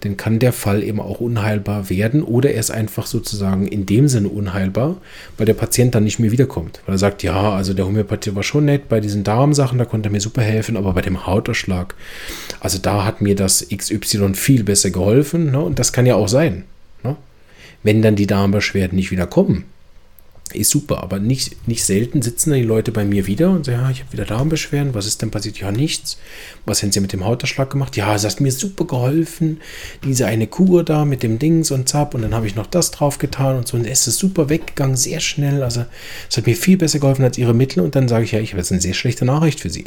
dann 0.00 0.16
kann 0.16 0.38
der 0.38 0.52
Fall 0.52 0.82
eben 0.82 1.00
auch 1.00 1.20
unheilbar 1.20 1.88
werden 1.88 2.22
oder 2.22 2.50
er 2.50 2.60
ist 2.60 2.70
einfach 2.70 3.06
sozusagen 3.06 3.66
in 3.66 3.86
dem 3.86 4.08
Sinne 4.08 4.28
unheilbar, 4.28 4.96
weil 5.36 5.46
der 5.46 5.54
Patient 5.54 5.94
dann 5.94 6.04
nicht 6.04 6.18
mehr 6.18 6.32
wiederkommt. 6.32 6.80
Weil 6.84 6.96
er 6.96 6.98
sagt, 6.98 7.22
ja, 7.22 7.52
also 7.52 7.72
der 7.72 7.86
Homöopathie 7.86 8.34
war 8.34 8.42
schon 8.42 8.66
nett 8.66 8.88
bei 8.88 9.00
diesen 9.00 9.24
Darmsachen, 9.24 9.78
da 9.78 9.84
konnte 9.84 10.08
er 10.08 10.12
mir 10.12 10.20
super 10.20 10.42
helfen, 10.42 10.76
aber 10.76 10.92
bei 10.92 11.02
dem 11.02 11.26
Hauterschlag, 11.26 11.94
also 12.60 12.78
da 12.78 13.04
hat 13.04 13.20
mir 13.20 13.34
das 13.34 13.66
XY 13.74 14.34
viel 14.34 14.64
besser 14.64 14.90
geholfen 14.90 15.52
ne? 15.52 15.60
und 15.60 15.78
das 15.78 15.92
kann 15.92 16.06
ja 16.06 16.16
auch 16.16 16.28
sein. 16.28 16.64
Wenn 17.86 18.02
dann 18.02 18.16
die 18.16 18.26
Darmbeschwerden 18.26 18.96
nicht 18.96 19.12
wieder 19.12 19.28
kommen, 19.28 19.64
ist 20.52 20.70
super, 20.70 21.04
aber 21.04 21.20
nicht, 21.20 21.68
nicht 21.68 21.84
selten 21.84 22.20
sitzen 22.20 22.50
dann 22.50 22.58
die 22.58 22.66
Leute 22.66 22.90
bei 22.90 23.04
mir 23.04 23.28
wieder 23.28 23.50
und 23.50 23.64
sagen, 23.64 23.80
ja, 23.80 23.90
ich 23.90 24.00
habe 24.00 24.12
wieder 24.12 24.24
Darmbeschwerden, 24.24 24.92
was 24.92 25.06
ist 25.06 25.22
denn 25.22 25.30
passiert? 25.30 25.58
Ja, 25.58 25.70
nichts. 25.70 26.18
Was 26.64 26.82
haben 26.82 26.90
sie 26.90 26.98
mit 26.98 27.12
dem 27.12 27.24
Hauterschlag 27.24 27.70
gemacht? 27.70 27.96
Ja, 27.96 28.12
es 28.12 28.24
hat 28.24 28.40
mir 28.40 28.50
super 28.50 28.86
geholfen, 28.86 29.60
diese 30.02 30.26
eine 30.26 30.48
Kur 30.48 30.82
da 30.82 31.04
mit 31.04 31.22
dem 31.22 31.38
Dings 31.38 31.70
und 31.70 31.88
Zap 31.88 32.16
und 32.16 32.22
dann 32.22 32.34
habe 32.34 32.48
ich 32.48 32.56
noch 32.56 32.66
das 32.66 32.90
drauf 32.90 33.18
getan 33.18 33.56
und 33.56 33.68
so 33.68 33.76
und 33.76 33.84
es 33.84 34.08
ist 34.08 34.18
super 34.18 34.48
weggegangen, 34.48 34.96
sehr 34.96 35.20
schnell, 35.20 35.62
also 35.62 35.86
es 36.28 36.36
hat 36.36 36.46
mir 36.46 36.56
viel 36.56 36.78
besser 36.78 36.98
geholfen 36.98 37.24
als 37.24 37.38
ihre 37.38 37.54
Mittel 37.54 37.84
und 37.84 37.94
dann 37.94 38.08
sage 38.08 38.24
ich, 38.24 38.32
ja, 38.32 38.40
ich 38.40 38.50
habe 38.50 38.58
jetzt 38.58 38.72
eine 38.72 38.80
sehr 38.80 38.94
schlechte 38.94 39.24
Nachricht 39.24 39.60
für 39.60 39.70
sie. 39.70 39.84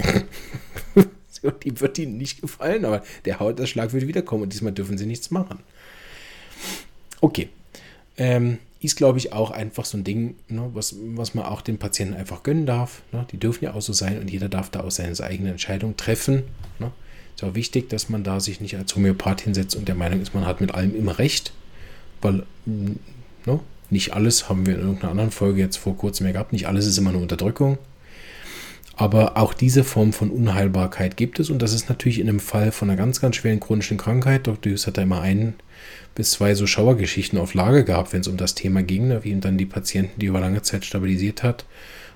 die 1.66 1.82
wird 1.82 1.98
ihnen 1.98 2.18
nicht 2.18 2.40
gefallen, 2.40 2.86
aber 2.86 3.04
der 3.26 3.42
Hauterschlag 3.42 3.92
wird 3.92 4.08
wiederkommen 4.08 4.44
und 4.44 4.54
diesmal 4.54 4.72
dürfen 4.72 4.98
sie 4.98 5.06
nichts 5.06 5.32
machen. 5.32 5.60
Okay. 7.20 7.50
Ähm, 8.20 8.60
ist, 8.82 8.96
glaube 8.96 9.18
ich, 9.18 9.34
auch 9.34 9.52
einfach 9.52 9.84
so 9.84 9.98
ein 9.98 10.04
Ding, 10.04 10.36
ne, 10.48 10.70
was, 10.74 10.96
was 11.16 11.34
man 11.34 11.46
auch 11.46 11.62
den 11.62 11.78
Patienten 11.78 12.14
einfach 12.14 12.44
gönnen 12.44 12.66
darf. 12.66 13.02
Ne? 13.12 13.26
Die 13.32 13.38
dürfen 13.38 13.66
ja 13.66 13.74
auch 13.74 13.82
so 13.82 13.92
sein 13.92 14.20
und 14.20 14.32
jeder 14.32 14.48
darf 14.48 14.70
da 14.70 14.82
auch 14.82 14.92
seine 14.92 15.20
eigene 15.20 15.52
Entscheidung 15.52 15.98
treffen. 15.98 16.44
Ne? 16.80 16.92
Ist 17.36 17.44
auch 17.44 17.56
wichtig, 17.56 17.90
dass 17.90 18.10
man 18.10 18.24
da 18.24 18.40
sich 18.40 18.62
nicht 18.62 18.78
als 18.78 18.96
Homöopath 18.96 19.42
hinsetzt 19.42 19.76
und 19.76 19.88
der 19.88 19.96
Meinung 19.96 20.22
ist, 20.22 20.34
man 20.34 20.46
hat 20.46 20.62
mit 20.62 20.74
allem 20.74 20.96
immer 20.96 21.20
recht, 21.20 21.52
weil 22.22 22.44
ne, 22.66 23.60
nicht 23.90 24.14
alles, 24.14 24.48
haben 24.48 24.66
wir 24.66 24.76
in 24.76 24.82
irgendeiner 24.82 25.12
anderen 25.12 25.32
Folge 25.32 25.60
jetzt 25.60 25.78
vor 25.78 25.98
kurzem 25.98 26.26
mehr 26.26 26.34
gehabt, 26.34 26.54
nicht 26.54 26.68
alles 26.68 26.86
ist 26.86 26.98
immer 26.98 27.10
eine 27.10 27.20
Unterdrückung. 27.20 27.78
Aber 29.00 29.38
auch 29.38 29.54
diese 29.54 29.86
Form 29.86 30.12
von 30.12 30.30
Unheilbarkeit 30.30 31.16
gibt 31.16 31.40
es 31.40 31.50
und 31.50 31.62
das 31.62 31.72
ist 31.72 31.88
natürlich 31.88 32.20
in 32.20 32.28
einem 32.28 32.42
Fall 32.42 32.74
von 32.74 32.90
einer 32.90 32.98
ganz, 32.98 33.22
ganz 33.22 33.38
schweren 33.38 33.62
chronischen 33.62 33.96
Krankheit. 33.96 34.46
Dr. 34.46 34.74
Hughes 34.74 34.88
hat 34.88 34.98
da 34.98 35.04
immer 35.04 35.22
einen 35.22 35.54
bis 36.16 36.32
zwei 36.32 36.54
so 36.54 36.68
Schauergeschichten 36.68 37.40
auf 37.40 37.54
Lage 37.54 37.86
gehabt, 37.86 38.12
wenn 38.12 38.20
es 38.20 38.28
um 38.28 38.36
das 38.36 38.56
Thema 38.56 38.84
ging, 38.84 39.08
ne, 39.08 39.24
wie 39.24 39.30
ihm 39.30 39.40
dann 39.40 39.58
die 39.58 39.66
Patienten, 39.66 40.20
die 40.20 40.26
über 40.26 40.42
lange 40.42 40.64
Zeit 40.64 40.84
stabilisiert 40.84 41.44
hat. 41.44 41.64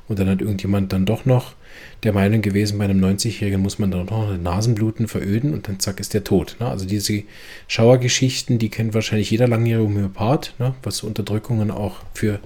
Und 0.09 0.19
dann 0.19 0.27
hat 0.27 0.41
irgendjemand 0.41 0.91
dann 0.91 1.05
doch 1.05 1.23
noch 1.23 1.55
der 2.03 2.11
Meinung 2.11 2.41
gewesen, 2.41 2.77
bei 2.77 2.83
einem 2.83 3.01
90-Jährigen 3.01 3.61
muss 3.61 3.79
man 3.79 3.89
dann 3.89 4.07
noch 4.07 4.37
Nasenbluten 4.37 5.07
veröden 5.07 5.53
und 5.53 5.69
dann 5.69 5.79
zack 5.79 6.01
ist 6.01 6.13
der 6.13 6.25
tot. 6.25 6.57
Ne? 6.59 6.67
Also 6.67 6.85
diese 6.85 7.23
Schauergeschichten, 7.69 8.59
die 8.59 8.67
kennt 8.67 8.93
wahrscheinlich 8.93 9.31
jeder 9.31 9.47
langjährige 9.47 9.87
Homöopath, 9.87 10.53
ne? 10.59 10.75
was 10.83 11.01
Unterdrückungen 11.01 11.71
auch 11.71 12.01
für 12.13 12.41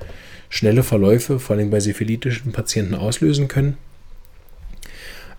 schnelle 0.49 0.83
Verläufe, 0.83 1.39
vor 1.39 1.55
allem 1.55 1.71
bei 1.71 1.79
syphilitischen 1.79 2.51
Patienten 2.51 2.93
auslösen 2.93 3.47
können. 3.47 3.77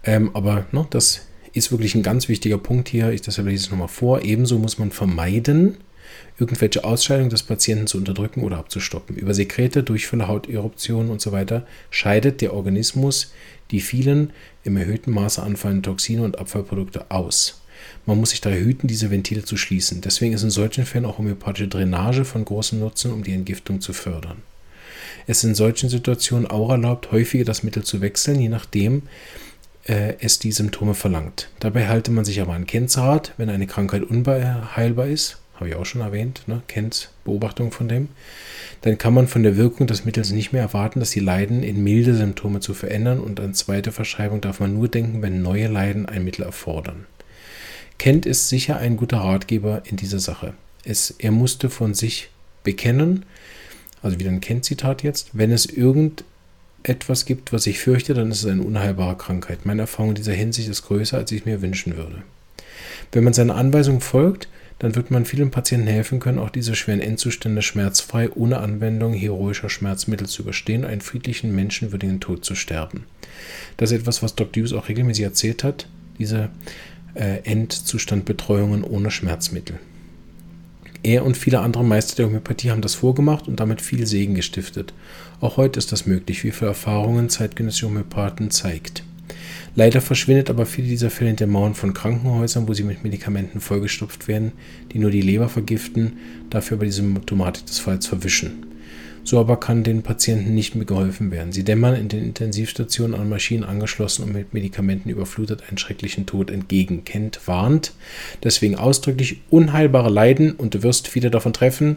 Ähm, 0.09 0.31
aber 0.33 0.65
ne, 0.73 0.87
das 0.89 1.27
ist 1.53 1.71
wirklich 1.71 1.95
ein 1.95 2.03
ganz 2.03 2.31
wichtiger 2.31 2.57
Punkt 2.57 2.89
hier. 2.89 3.11
Ich 3.11 3.21
das 3.21 3.37
lese 3.37 3.67
es 3.67 3.71
nochmal 3.71 3.89
vor. 3.89 4.23
Ebenso 4.23 4.59
muss 4.59 4.79
man 4.79 4.91
vermeiden, 4.91 5.77
irgendwelche 6.39 6.83
Ausscheidungen 6.83 7.29
des 7.29 7.43
Patienten 7.43 7.87
zu 7.87 7.99
unterdrücken 7.99 8.43
oder 8.43 8.57
abzustoppen. 8.57 9.17
Über 9.17 9.35
Sekrete, 9.35 9.83
Durchfälle, 9.83 10.27
Hauteruptionen 10.27 11.11
und 11.11 11.21
so 11.21 11.31
weiter 11.33 11.67
scheidet 11.91 12.41
der 12.41 12.55
Organismus 12.55 13.35
die 13.71 13.81
vielen 13.81 14.33
im 14.65 14.79
erhöhten 14.79 15.11
Maße 15.11 15.43
anfallenden 15.43 15.83
Toxine 15.83 16.23
und 16.23 16.39
Abfallprodukte 16.39 17.11
aus. 17.11 17.61
Man 18.07 18.19
muss 18.19 18.31
sich 18.31 18.41
daher 18.41 18.65
hüten, 18.65 18.89
diese 18.89 19.11
Ventile 19.11 19.45
zu 19.45 19.59
schließen. 19.59 20.01
Deswegen 20.01 20.33
ist 20.33 20.43
in 20.43 20.49
solchen 20.49 20.87
Fällen 20.87 21.05
auch 21.05 21.19
homöopathische 21.19 21.69
Drainage 21.69 22.25
von 22.25 22.47
großem 22.47 22.81
Nutzen, 22.81 23.13
um 23.13 23.25
die 23.25 23.35
Entgiftung 23.35 23.83
zu 23.83 23.93
fördern. 23.93 24.39
Es 25.27 25.39
ist 25.39 25.45
in 25.45 25.55
solchen 25.55 25.91
Situationen 25.91 26.47
auch 26.47 26.71
erlaubt, 26.71 27.13
häufiger 27.13 27.45
das 27.45 27.63
Mittel 27.63 27.85
zu 27.85 28.01
wechseln, 28.01 28.41
je 28.41 28.49
nachdem, 28.49 29.03
es 29.89 30.39
die 30.39 30.53
Symptome 30.53 30.95
verlangt. 30.95 31.49
Dabei 31.61 31.89
halte 31.89 32.11
man 32.11 32.25
sich 32.25 32.41
aber 32.41 32.53
an 32.53 32.67
Kennzart, 32.67 33.33
wenn 33.39 33.49
eine 33.49 33.67
Krankheit 33.67 34.03
unheilbar 34.03 35.07
ist, 35.07 35.39
habe 35.55 35.71
ich 35.71 35.75
auch 35.75 35.87
schon 35.87 36.03
erwähnt, 36.03 36.43
ne? 36.47 36.63
Kennt 36.69 37.11
Beobachtung 37.25 37.73
von 37.73 37.89
dem, 37.89 38.09
dann 38.83 38.99
kann 38.99 39.15
man 39.15 39.27
von 39.27 39.43
der 39.43 39.57
Wirkung 39.57 39.87
des 39.87 40.05
Mittels 40.05 40.31
nicht 40.31 40.53
mehr 40.53 40.63
erwarten, 40.63 41.01
dass 41.01 41.11
die 41.11 41.21
Leiden 41.21 41.63
in 41.63 41.83
milde 41.83 42.15
Symptome 42.15 42.61
zu 42.61 42.75
verändern 42.75 43.19
und 43.19 43.41
an 43.41 43.55
zweite 43.55 43.91
Verschreibung 43.91 44.41
darf 44.41 44.61
man 44.61 44.75
nur 44.75 44.89
denken, 44.89 45.23
wenn 45.23 45.43
neue 45.43 45.69
Leiden 45.69 46.07
ein 46.07 46.25
Mittel 46.25 46.45
erfordern. 46.45 47.07
Kent 47.99 48.27
ist 48.27 48.49
sicher 48.49 48.77
ein 48.77 48.97
guter 48.97 49.19
Ratgeber 49.19 49.83
in 49.85 49.97
dieser 49.97 50.21
Sache. 50.21 50.55
Es, 50.85 51.11
er 51.19 51.33
musste 51.33 51.71
von 51.71 51.95
sich 51.95 52.31
bekennen, 52.63 53.25
also 54.03 54.21
wieder 54.21 54.31
ein 54.31 54.41
Kent-Zitat 54.41 55.03
jetzt, 55.03 55.31
wenn 55.33 55.51
es 55.51 55.67
irgend 55.67 56.23
etwas 56.89 57.25
gibt, 57.25 57.53
was 57.53 57.67
ich 57.67 57.79
fürchte, 57.79 58.15
dann 58.15 58.31
ist 58.31 58.45
es 58.45 58.51
eine 58.51 58.63
unheilbare 58.63 59.17
Krankheit. 59.17 59.67
Meine 59.67 59.83
Erfahrung 59.83 60.11
in 60.11 60.17
dieser 60.17 60.33
Hinsicht 60.33 60.69
ist 60.69 60.83
größer, 60.83 61.17
als 61.17 61.33
ich 61.33 61.45
mir 61.45 61.63
wünschen 61.63 61.97
würde. 61.97 62.23
Wenn 63.13 63.25
man 63.25 63.33
seiner 63.33 63.57
Anweisung 63.57 64.01
folgt, 64.01 64.49
dann 64.79 64.95
wird 64.95 65.11
man 65.11 65.25
vielen 65.25 65.51
Patienten 65.51 65.89
helfen 65.89 66.21
können, 66.21 66.39
auch 66.39 66.51
diese 66.51 66.77
schweren 66.77 67.01
Endzustände 67.01 67.63
schmerzfrei 67.63 68.31
ohne 68.31 68.59
Anwendung 68.59 69.13
heroischer 69.13 69.71
Schmerzmittel 69.71 70.29
zu 70.29 70.43
überstehen, 70.43 70.85
einen 70.85 71.01
friedlichen, 71.01 71.55
menschenwürdigen 71.55 72.21
Tod 72.21 72.45
zu 72.45 72.55
sterben. 72.55 73.05
Das 73.77 73.91
ist 73.91 74.01
etwas, 74.01 74.23
was 74.23 74.37
Dr. 74.37 74.63
Hughes 74.63 74.73
auch 74.73 74.89
regelmäßig 74.89 75.25
erzählt 75.25 75.65
hat, 75.65 75.89
diese 76.19 76.51
äh, 77.15 77.39
Endzustandbetreuungen 77.45 78.85
ohne 78.85 79.11
Schmerzmittel. 79.11 79.79
Er 81.03 81.25
und 81.25 81.37
viele 81.37 81.61
andere 81.61 81.85
Meister 81.85 82.17
der 82.17 82.27
Homöopathie 82.27 82.71
haben 82.71 82.83
das 82.83 82.95
vorgemacht 82.95 83.49
und 83.49 83.61
damit 83.61 83.81
viel 83.81 84.07
Segen 84.07 84.35
gestiftet. 84.35 84.93
Auch 85.41 85.57
heute 85.57 85.79
ist 85.79 85.93
das 85.93 86.07
möglich, 86.07 86.43
wie 86.45 86.51
viele 86.51 86.71
Erfahrungen 86.71 87.29
zeitgenössische 87.29 87.87
Homöopathen 87.87 88.51
zeigt. 88.51 89.05
Leider 89.75 90.01
verschwindet 90.01 90.51
aber 90.51 90.67
viele 90.67 90.89
dieser 90.89 91.11
Fälle 91.11 91.29
hinter 91.29 91.47
Mauern 91.47 91.75
von 91.75 91.95
Krankenhäusern, 91.95 92.67
wo 92.67 92.75
sie 92.75 92.83
mit 92.83 93.05
Medikamenten 93.05 93.61
vollgestopft 93.61 94.27
werden, 94.27 94.53
die 94.93 94.99
nur 94.99 95.11
die 95.11 95.21
Leber 95.21 95.49
vergiften, 95.49 96.15
dafür 96.51 96.79
aber 96.79 96.87
die 96.87 96.93
Symptomatik 96.93 97.67
des 97.67 97.79
Falls 97.79 98.07
verwischen. 98.07 98.67
So 99.29 99.39
aber 99.39 99.61
kann 99.61 99.85
den 99.85 100.03
Patienten 100.03 100.55
nicht 100.55 100.75
mehr 100.75 100.87
geholfen 100.87 101.31
werden. 101.31 101.53
Sie 101.53 101.63
dämmern 101.63 101.95
in 101.95 102.09
den 102.09 102.25
Intensivstationen 102.25 103.15
an 103.15 103.29
Maschinen 103.29 103.63
angeschlossen 103.63 104.23
und 104.23 104.33
mit 104.33 104.55
Medikamenten 104.55 105.11
überflutet 105.11 105.65
einen 105.69 105.77
schrecklichen 105.77 106.25
Tod 106.25 106.51
entgegen. 106.51 107.05
Kennt, 107.05 107.47
warnt. 107.47 107.93
Deswegen 108.43 108.77
ausdrücklich 108.77 109.43
unheilbare 109.51 110.09
Leiden 110.09 110.53
und 110.53 110.75
du 110.75 110.83
wirst 110.83 111.09
viele 111.09 111.31
davon 111.31 111.53
treffen, 111.53 111.97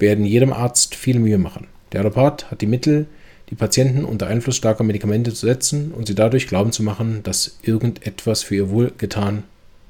werden 0.00 0.24
jedem 0.24 0.52
Arzt 0.52 0.96
viel 0.96 1.20
Mühe 1.20 1.38
machen. 1.38 1.68
Der 1.92 2.00
Allopath 2.00 2.50
hat 2.50 2.62
die 2.62 2.66
Mittel, 2.66 3.06
die 3.48 3.54
Patienten 3.54 4.04
unter 4.04 4.26
Einfluss 4.26 4.56
starker 4.56 4.82
Medikamente 4.82 5.32
zu 5.32 5.46
setzen 5.46 5.92
und 5.92 6.08
sie 6.08 6.16
dadurch 6.16 6.48
glauben 6.48 6.72
zu 6.72 6.82
machen, 6.82 7.20
dass 7.22 7.58
irgendetwas 7.62 8.42
für 8.42 8.56
ihr 8.56 8.70
Wohlgetan, 8.70 9.44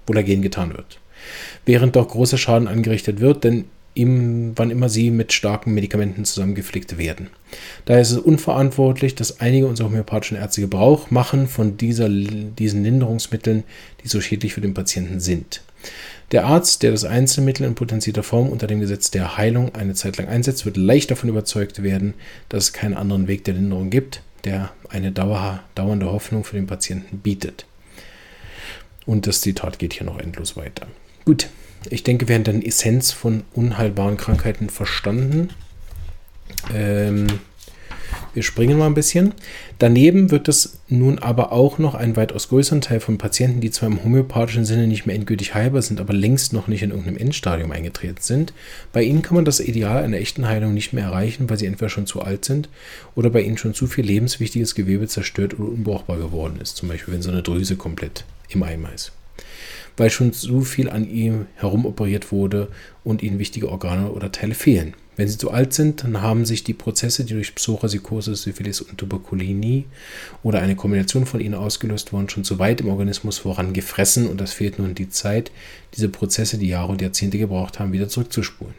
Wohlergehen 0.07 0.42
getan 0.42 0.74
wird. 0.74 0.98
Während 1.64 1.96
doch 1.96 2.09
großer 2.09 2.37
Schaden 2.37 2.68
angerichtet 2.68 3.20
wird, 3.20 3.44
denn 3.44 3.64
ihm, 3.94 4.52
wann 4.57 4.70
immer 4.70 4.88
sie 4.88 5.11
mit 5.11 5.33
starken 5.33 5.74
Medikamenten 5.74 6.24
zusammengepflegt 6.24 6.98
werden. 6.98 7.28
Daher 7.85 8.02
ist 8.02 8.12
es 8.12 8.18
unverantwortlich, 8.18 9.14
dass 9.14 9.40
einige 9.40 9.66
unserer 9.66 9.88
homöopathischen 9.88 10.37
Ärzte 10.37 10.62
Gebrauch 10.62 11.11
machen 11.11 11.46
von 11.46 11.76
dieser, 11.76 12.09
diesen 12.09 12.85
Linderungsmitteln, 12.85 13.64
die 14.02 14.09
so 14.09 14.20
schädlich 14.20 14.55
für 14.55 14.61
den 14.61 14.74
Patienten 14.74 15.20
sind. 15.20 15.62
Der 16.31 16.46
Arzt, 16.46 16.83
der 16.83 16.92
das 16.92 17.05
Einzelmittel 17.05 17.66
in 17.66 17.74
potenzierter 17.74 18.22
Form 18.22 18.48
unter 18.48 18.66
dem 18.66 18.81
Gesetz 18.81 19.11
der 19.11 19.37
Heilung 19.37 19.74
eine 19.74 19.92
Zeit 19.94 20.16
lang 20.16 20.28
einsetzt, 20.28 20.64
wird 20.64 20.78
leicht 20.78 21.11
davon 21.11 21.28
überzeugt 21.28 21.83
werden, 21.83 22.14
dass 22.48 22.64
es 22.64 22.72
keinen 22.72 22.94
anderen 22.94 23.28
Weg 23.28 23.44
der 23.44 23.55
Linderung 23.55 23.90
gibt, 23.90 24.22
der 24.44 24.72
eine 24.88 25.12
dauernde 25.12 26.07
Hoffnung 26.11 26.44
für 26.44 26.57
den 26.57 26.66
Patienten 26.66 27.18
bietet. 27.18 27.66
Und 29.05 29.26
das 29.26 29.42
Zitat 29.42 29.78
geht 29.78 29.92
hier 29.92 30.07
noch 30.07 30.18
endlos 30.18 30.57
weiter. 30.57 30.87
Gut, 31.24 31.48
ich 31.90 32.02
denke, 32.02 32.28
wir 32.28 32.34
haben 32.34 32.44
dann 32.44 32.62
Essenz 32.62 33.12
von 33.12 33.44
unheilbaren 33.54 34.16
Krankheiten 34.16 34.70
verstanden. 34.70 35.50
Ähm, 36.74 37.26
wir 38.34 38.42
springen 38.42 38.78
mal 38.78 38.86
ein 38.86 38.94
bisschen. 38.94 39.34
Daneben 39.78 40.30
wird 40.30 40.48
es 40.48 40.78
nun 40.88 41.18
aber 41.18 41.52
auch 41.52 41.78
noch 41.78 41.94
einen 41.94 42.16
weitaus 42.16 42.48
größeren 42.48 42.80
Teil 42.80 43.00
von 43.00 43.18
Patienten, 43.18 43.60
die 43.60 43.70
zwar 43.70 43.90
im 43.90 44.02
homöopathischen 44.02 44.64
Sinne 44.64 44.86
nicht 44.86 45.04
mehr 45.06 45.16
endgültig 45.16 45.54
heilbar 45.54 45.82
sind, 45.82 46.00
aber 46.00 46.14
längst 46.14 46.52
noch 46.52 46.66
nicht 46.66 46.82
in 46.82 46.90
irgendeinem 46.90 47.18
Endstadium 47.18 47.72
eingetreten 47.72 48.20
sind. 48.20 48.54
Bei 48.92 49.02
ihnen 49.02 49.22
kann 49.22 49.34
man 49.34 49.44
das 49.44 49.60
Ideal 49.60 50.02
einer 50.02 50.16
echten 50.16 50.48
Heilung 50.48 50.72
nicht 50.72 50.92
mehr 50.92 51.04
erreichen, 51.04 51.50
weil 51.50 51.58
sie 51.58 51.66
entweder 51.66 51.90
schon 51.90 52.06
zu 52.06 52.22
alt 52.22 52.44
sind 52.44 52.70
oder 53.14 53.28
bei 53.28 53.42
ihnen 53.42 53.58
schon 53.58 53.74
zu 53.74 53.86
viel 53.86 54.06
lebenswichtiges 54.06 54.74
Gewebe 54.74 55.08
zerstört 55.08 55.58
oder 55.58 55.68
unbrauchbar 55.68 56.16
geworden 56.16 56.58
ist. 56.60 56.76
Zum 56.76 56.88
Beispiel, 56.88 57.12
wenn 57.12 57.22
so 57.22 57.30
eine 57.30 57.42
Drüse 57.42 57.76
komplett 57.76 58.24
im 58.48 58.62
Eimer 58.62 58.92
ist. 58.94 59.12
Weil 59.96 60.11
schon 60.11 60.33
so 60.33 60.61
viel 60.62 60.88
an 60.88 61.09
ihm 61.09 61.46
herumoperiert 61.57 62.33
wurde 62.33 62.68
und 63.05 63.22
ihnen 63.22 63.38
wichtige 63.38 63.68
Organe 63.68 64.11
oder 64.11 64.33
Teile 64.33 64.55
fehlen. 64.55 64.94
Wenn 65.14 65.28
sie 65.28 65.37
zu 65.37 65.50
alt 65.50 65.74
sind, 65.74 66.05
dann 66.05 66.22
haben 66.22 66.46
sich 66.46 66.64
die 66.64 66.72
Prozesse, 66.72 67.24
die 67.24 67.35
durch 67.35 67.55
Psoriasis, 67.55 68.42
Syphilis 68.42 68.81
und 68.81 68.96
Tuberkulinie 68.96 69.85
oder 70.42 70.61
eine 70.61 70.74
Kombination 70.74 71.26
von 71.26 71.40
ihnen 71.40 71.55
ausgelöst 71.55 72.12
wurden, 72.12 72.31
schon 72.31 72.44
zu 72.44 72.59
weit 72.59 72.81
im 72.81 72.88
Organismus 72.88 73.38
vorangefressen 73.38 74.26
und 74.26 74.40
es 74.40 74.55
fehlt 74.55 74.78
nun 74.78 74.94
die 74.94 75.11
Zeit, 75.11 75.50
diese 75.94 76.09
Prozesse, 76.09 76.57
die 76.57 76.68
Jahre 76.68 76.92
und 76.92 77.02
Jahrzehnte 77.02 77.37
gebraucht 77.37 77.78
haben, 77.78 77.92
wieder 77.92 78.09
zurückzuspulen. 78.09 78.74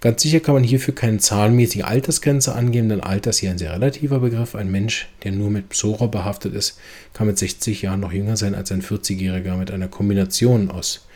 Ganz 0.00 0.22
sicher 0.22 0.38
kann 0.38 0.54
man 0.54 0.62
hierfür 0.62 0.94
keine 0.94 1.18
zahlenmäßige 1.18 1.82
Altersgrenze 1.82 2.54
angeben, 2.54 2.88
denn 2.88 3.00
Alter 3.00 3.30
ist 3.30 3.38
hier 3.38 3.50
ein 3.50 3.58
sehr 3.58 3.72
relativer 3.72 4.20
Begriff. 4.20 4.54
Ein 4.54 4.70
Mensch, 4.70 5.08
der 5.24 5.32
nur 5.32 5.50
mit 5.50 5.70
Psora 5.70 6.06
behaftet 6.06 6.54
ist, 6.54 6.78
kann 7.14 7.26
mit 7.26 7.36
60 7.36 7.82
Jahren 7.82 7.98
noch 8.00 8.12
jünger 8.12 8.36
sein 8.36 8.54
als 8.54 8.70
ein 8.70 8.82
40-Jähriger 8.82 9.56
mit 9.56 9.72
einer 9.72 9.88
Kombination 9.88 10.70
aus 10.70 11.06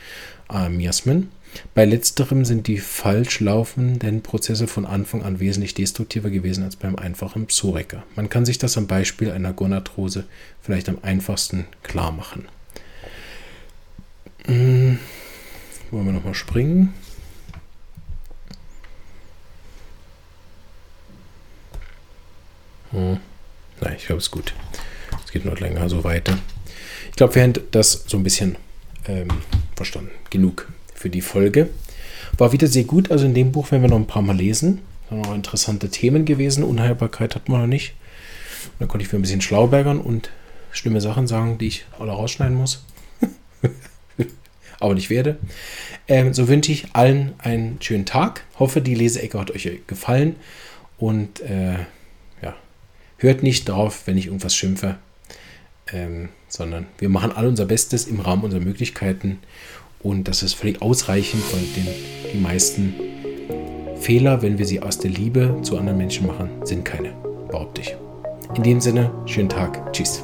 äh, 0.53 0.69
Miasmen. 0.69 1.31
Bei 1.75 1.85
letzterem 1.85 2.45
sind 2.45 2.67
die 2.67 2.79
falsch 2.79 3.41
laufenden 3.41 4.23
Prozesse 4.23 4.67
von 4.67 4.85
Anfang 4.85 5.23
an 5.23 5.39
wesentlich 5.39 5.75
destruktiver 5.75 6.31
gewesen 6.31 6.65
als 6.65 6.77
beim 6.77 6.97
einfachen 6.97 7.47
Psoriker. 7.47 8.03
Man 8.17 8.31
kann 8.31 8.45
sich 8.45 8.59
das 8.59 8.77
am 8.79 8.87
Beispiel 8.87 9.31
einer 9.31 9.53
Gonarthrose 9.53 10.25
vielleicht 10.61 10.89
am 10.89 10.99
einfachsten 11.03 11.67
klar 11.83 12.11
machen. 12.11 12.47
Hm, 14.47 14.99
wollen 15.91 16.07
wir 16.07 16.13
nochmal 16.13 16.35
springen? 16.35 16.95
Hm. 22.93 23.19
Nein, 23.81 23.95
ich 23.97 24.07
glaube, 24.07 24.19
es 24.19 24.25
ist 24.25 24.31
gut. 24.31 24.55
Es 25.25 25.33
geht 25.33 25.45
noch 25.45 25.59
länger 25.59 25.89
so 25.89 26.05
weiter. 26.05 26.39
Ich 27.11 27.17
glaube, 27.17 27.35
wir 27.35 27.43
haben 27.43 27.55
das 27.73 28.05
so 28.07 28.17
ein 28.17 28.23
bisschen 28.23 28.57
ähm, 29.07 29.29
verstanden. 29.77 30.11
Genug 30.31 30.71
für 30.95 31.11
die 31.11 31.21
Folge. 31.21 31.69
War 32.39 32.53
wieder 32.53 32.67
sehr 32.67 32.85
gut. 32.85 33.11
Also 33.11 33.27
in 33.27 33.35
dem 33.35 33.53
Buch 33.53 33.71
werden 33.71 33.83
wir 33.83 33.91
noch 33.91 33.97
ein 33.97 34.07
paar 34.07 34.23
Mal 34.23 34.37
lesen. 34.37 34.81
Da 35.11 35.17
noch 35.17 35.35
interessante 35.35 35.91
Themen 35.91 36.25
gewesen. 36.25 36.65
Unheilbarkeit 36.65 37.35
hat 37.35 37.49
man 37.49 37.63
noch 37.63 37.67
nicht. 37.67 37.95
Da 38.79 38.87
konnte 38.87 39.03
ich 39.03 39.09
für 39.09 39.17
ein 39.17 39.23
bisschen 39.23 39.41
Schlaubergern 39.41 40.01
und 40.01 40.31
schlimme 40.71 41.01
Sachen 41.01 41.27
sagen, 41.27 41.59
die 41.59 41.67
ich 41.67 41.85
alle 41.99 42.13
rausschneiden 42.13 42.57
muss. 42.57 42.85
Aber 44.81 44.95
nicht 44.95 45.11
werde. 45.11 45.39
Ähm, 46.09 46.33
so 46.35 46.49
wünsche 46.49 46.73
ich 46.73 46.95
allen 46.95 47.35
einen 47.39 47.77
schönen 47.81 48.07
Tag. 48.07 48.45
Hoffe, 48.59 48.81
die 48.81 48.95
Leseecke 48.95 49.39
hat 49.39 49.51
euch 49.51 49.69
gefallen. 49.87 50.37
Und 50.99 51.41
äh, 51.41 51.79
hört 53.23 53.43
nicht 53.43 53.69
drauf, 53.69 54.03
wenn 54.07 54.19
ich 54.19 54.27
irgendwas 54.27 54.55
schimpfe. 54.55 54.97
Ähm, 55.93 56.29
sondern 56.49 56.87
wir 56.99 57.09
machen 57.09 57.33
all 57.33 57.47
unser 57.47 57.67
Bestes 57.67 58.07
im 58.07 58.21
Rahmen 58.21 58.45
unserer 58.45 58.61
Möglichkeiten 58.61 59.39
und 60.03 60.29
das 60.29 60.43
ist 60.43 60.55
völlig 60.55 60.83
ausreichend, 60.83 61.43
weil 61.53 61.63
den, 61.77 61.89
die 62.33 62.39
meisten 62.39 62.95
Fehler, 64.01 64.43
wenn 64.43 64.59
wir 64.59 64.67
sie 64.67 64.83
aus 64.83 64.99
der 64.99 65.11
Liebe 65.11 65.59
zu 65.63 65.79
anderen 65.79 65.99
Menschen 65.99 66.27
machen, 66.27 66.51
sind 66.65 66.85
keine, 66.85 67.15
behaupte 67.49 67.83
ich. 67.83 67.97
In 68.57 68.63
dem 68.63 68.81
Sinne, 68.81 69.11
schönen 69.27 69.49
Tag. 69.49 69.93
Tschüss. 69.93 70.23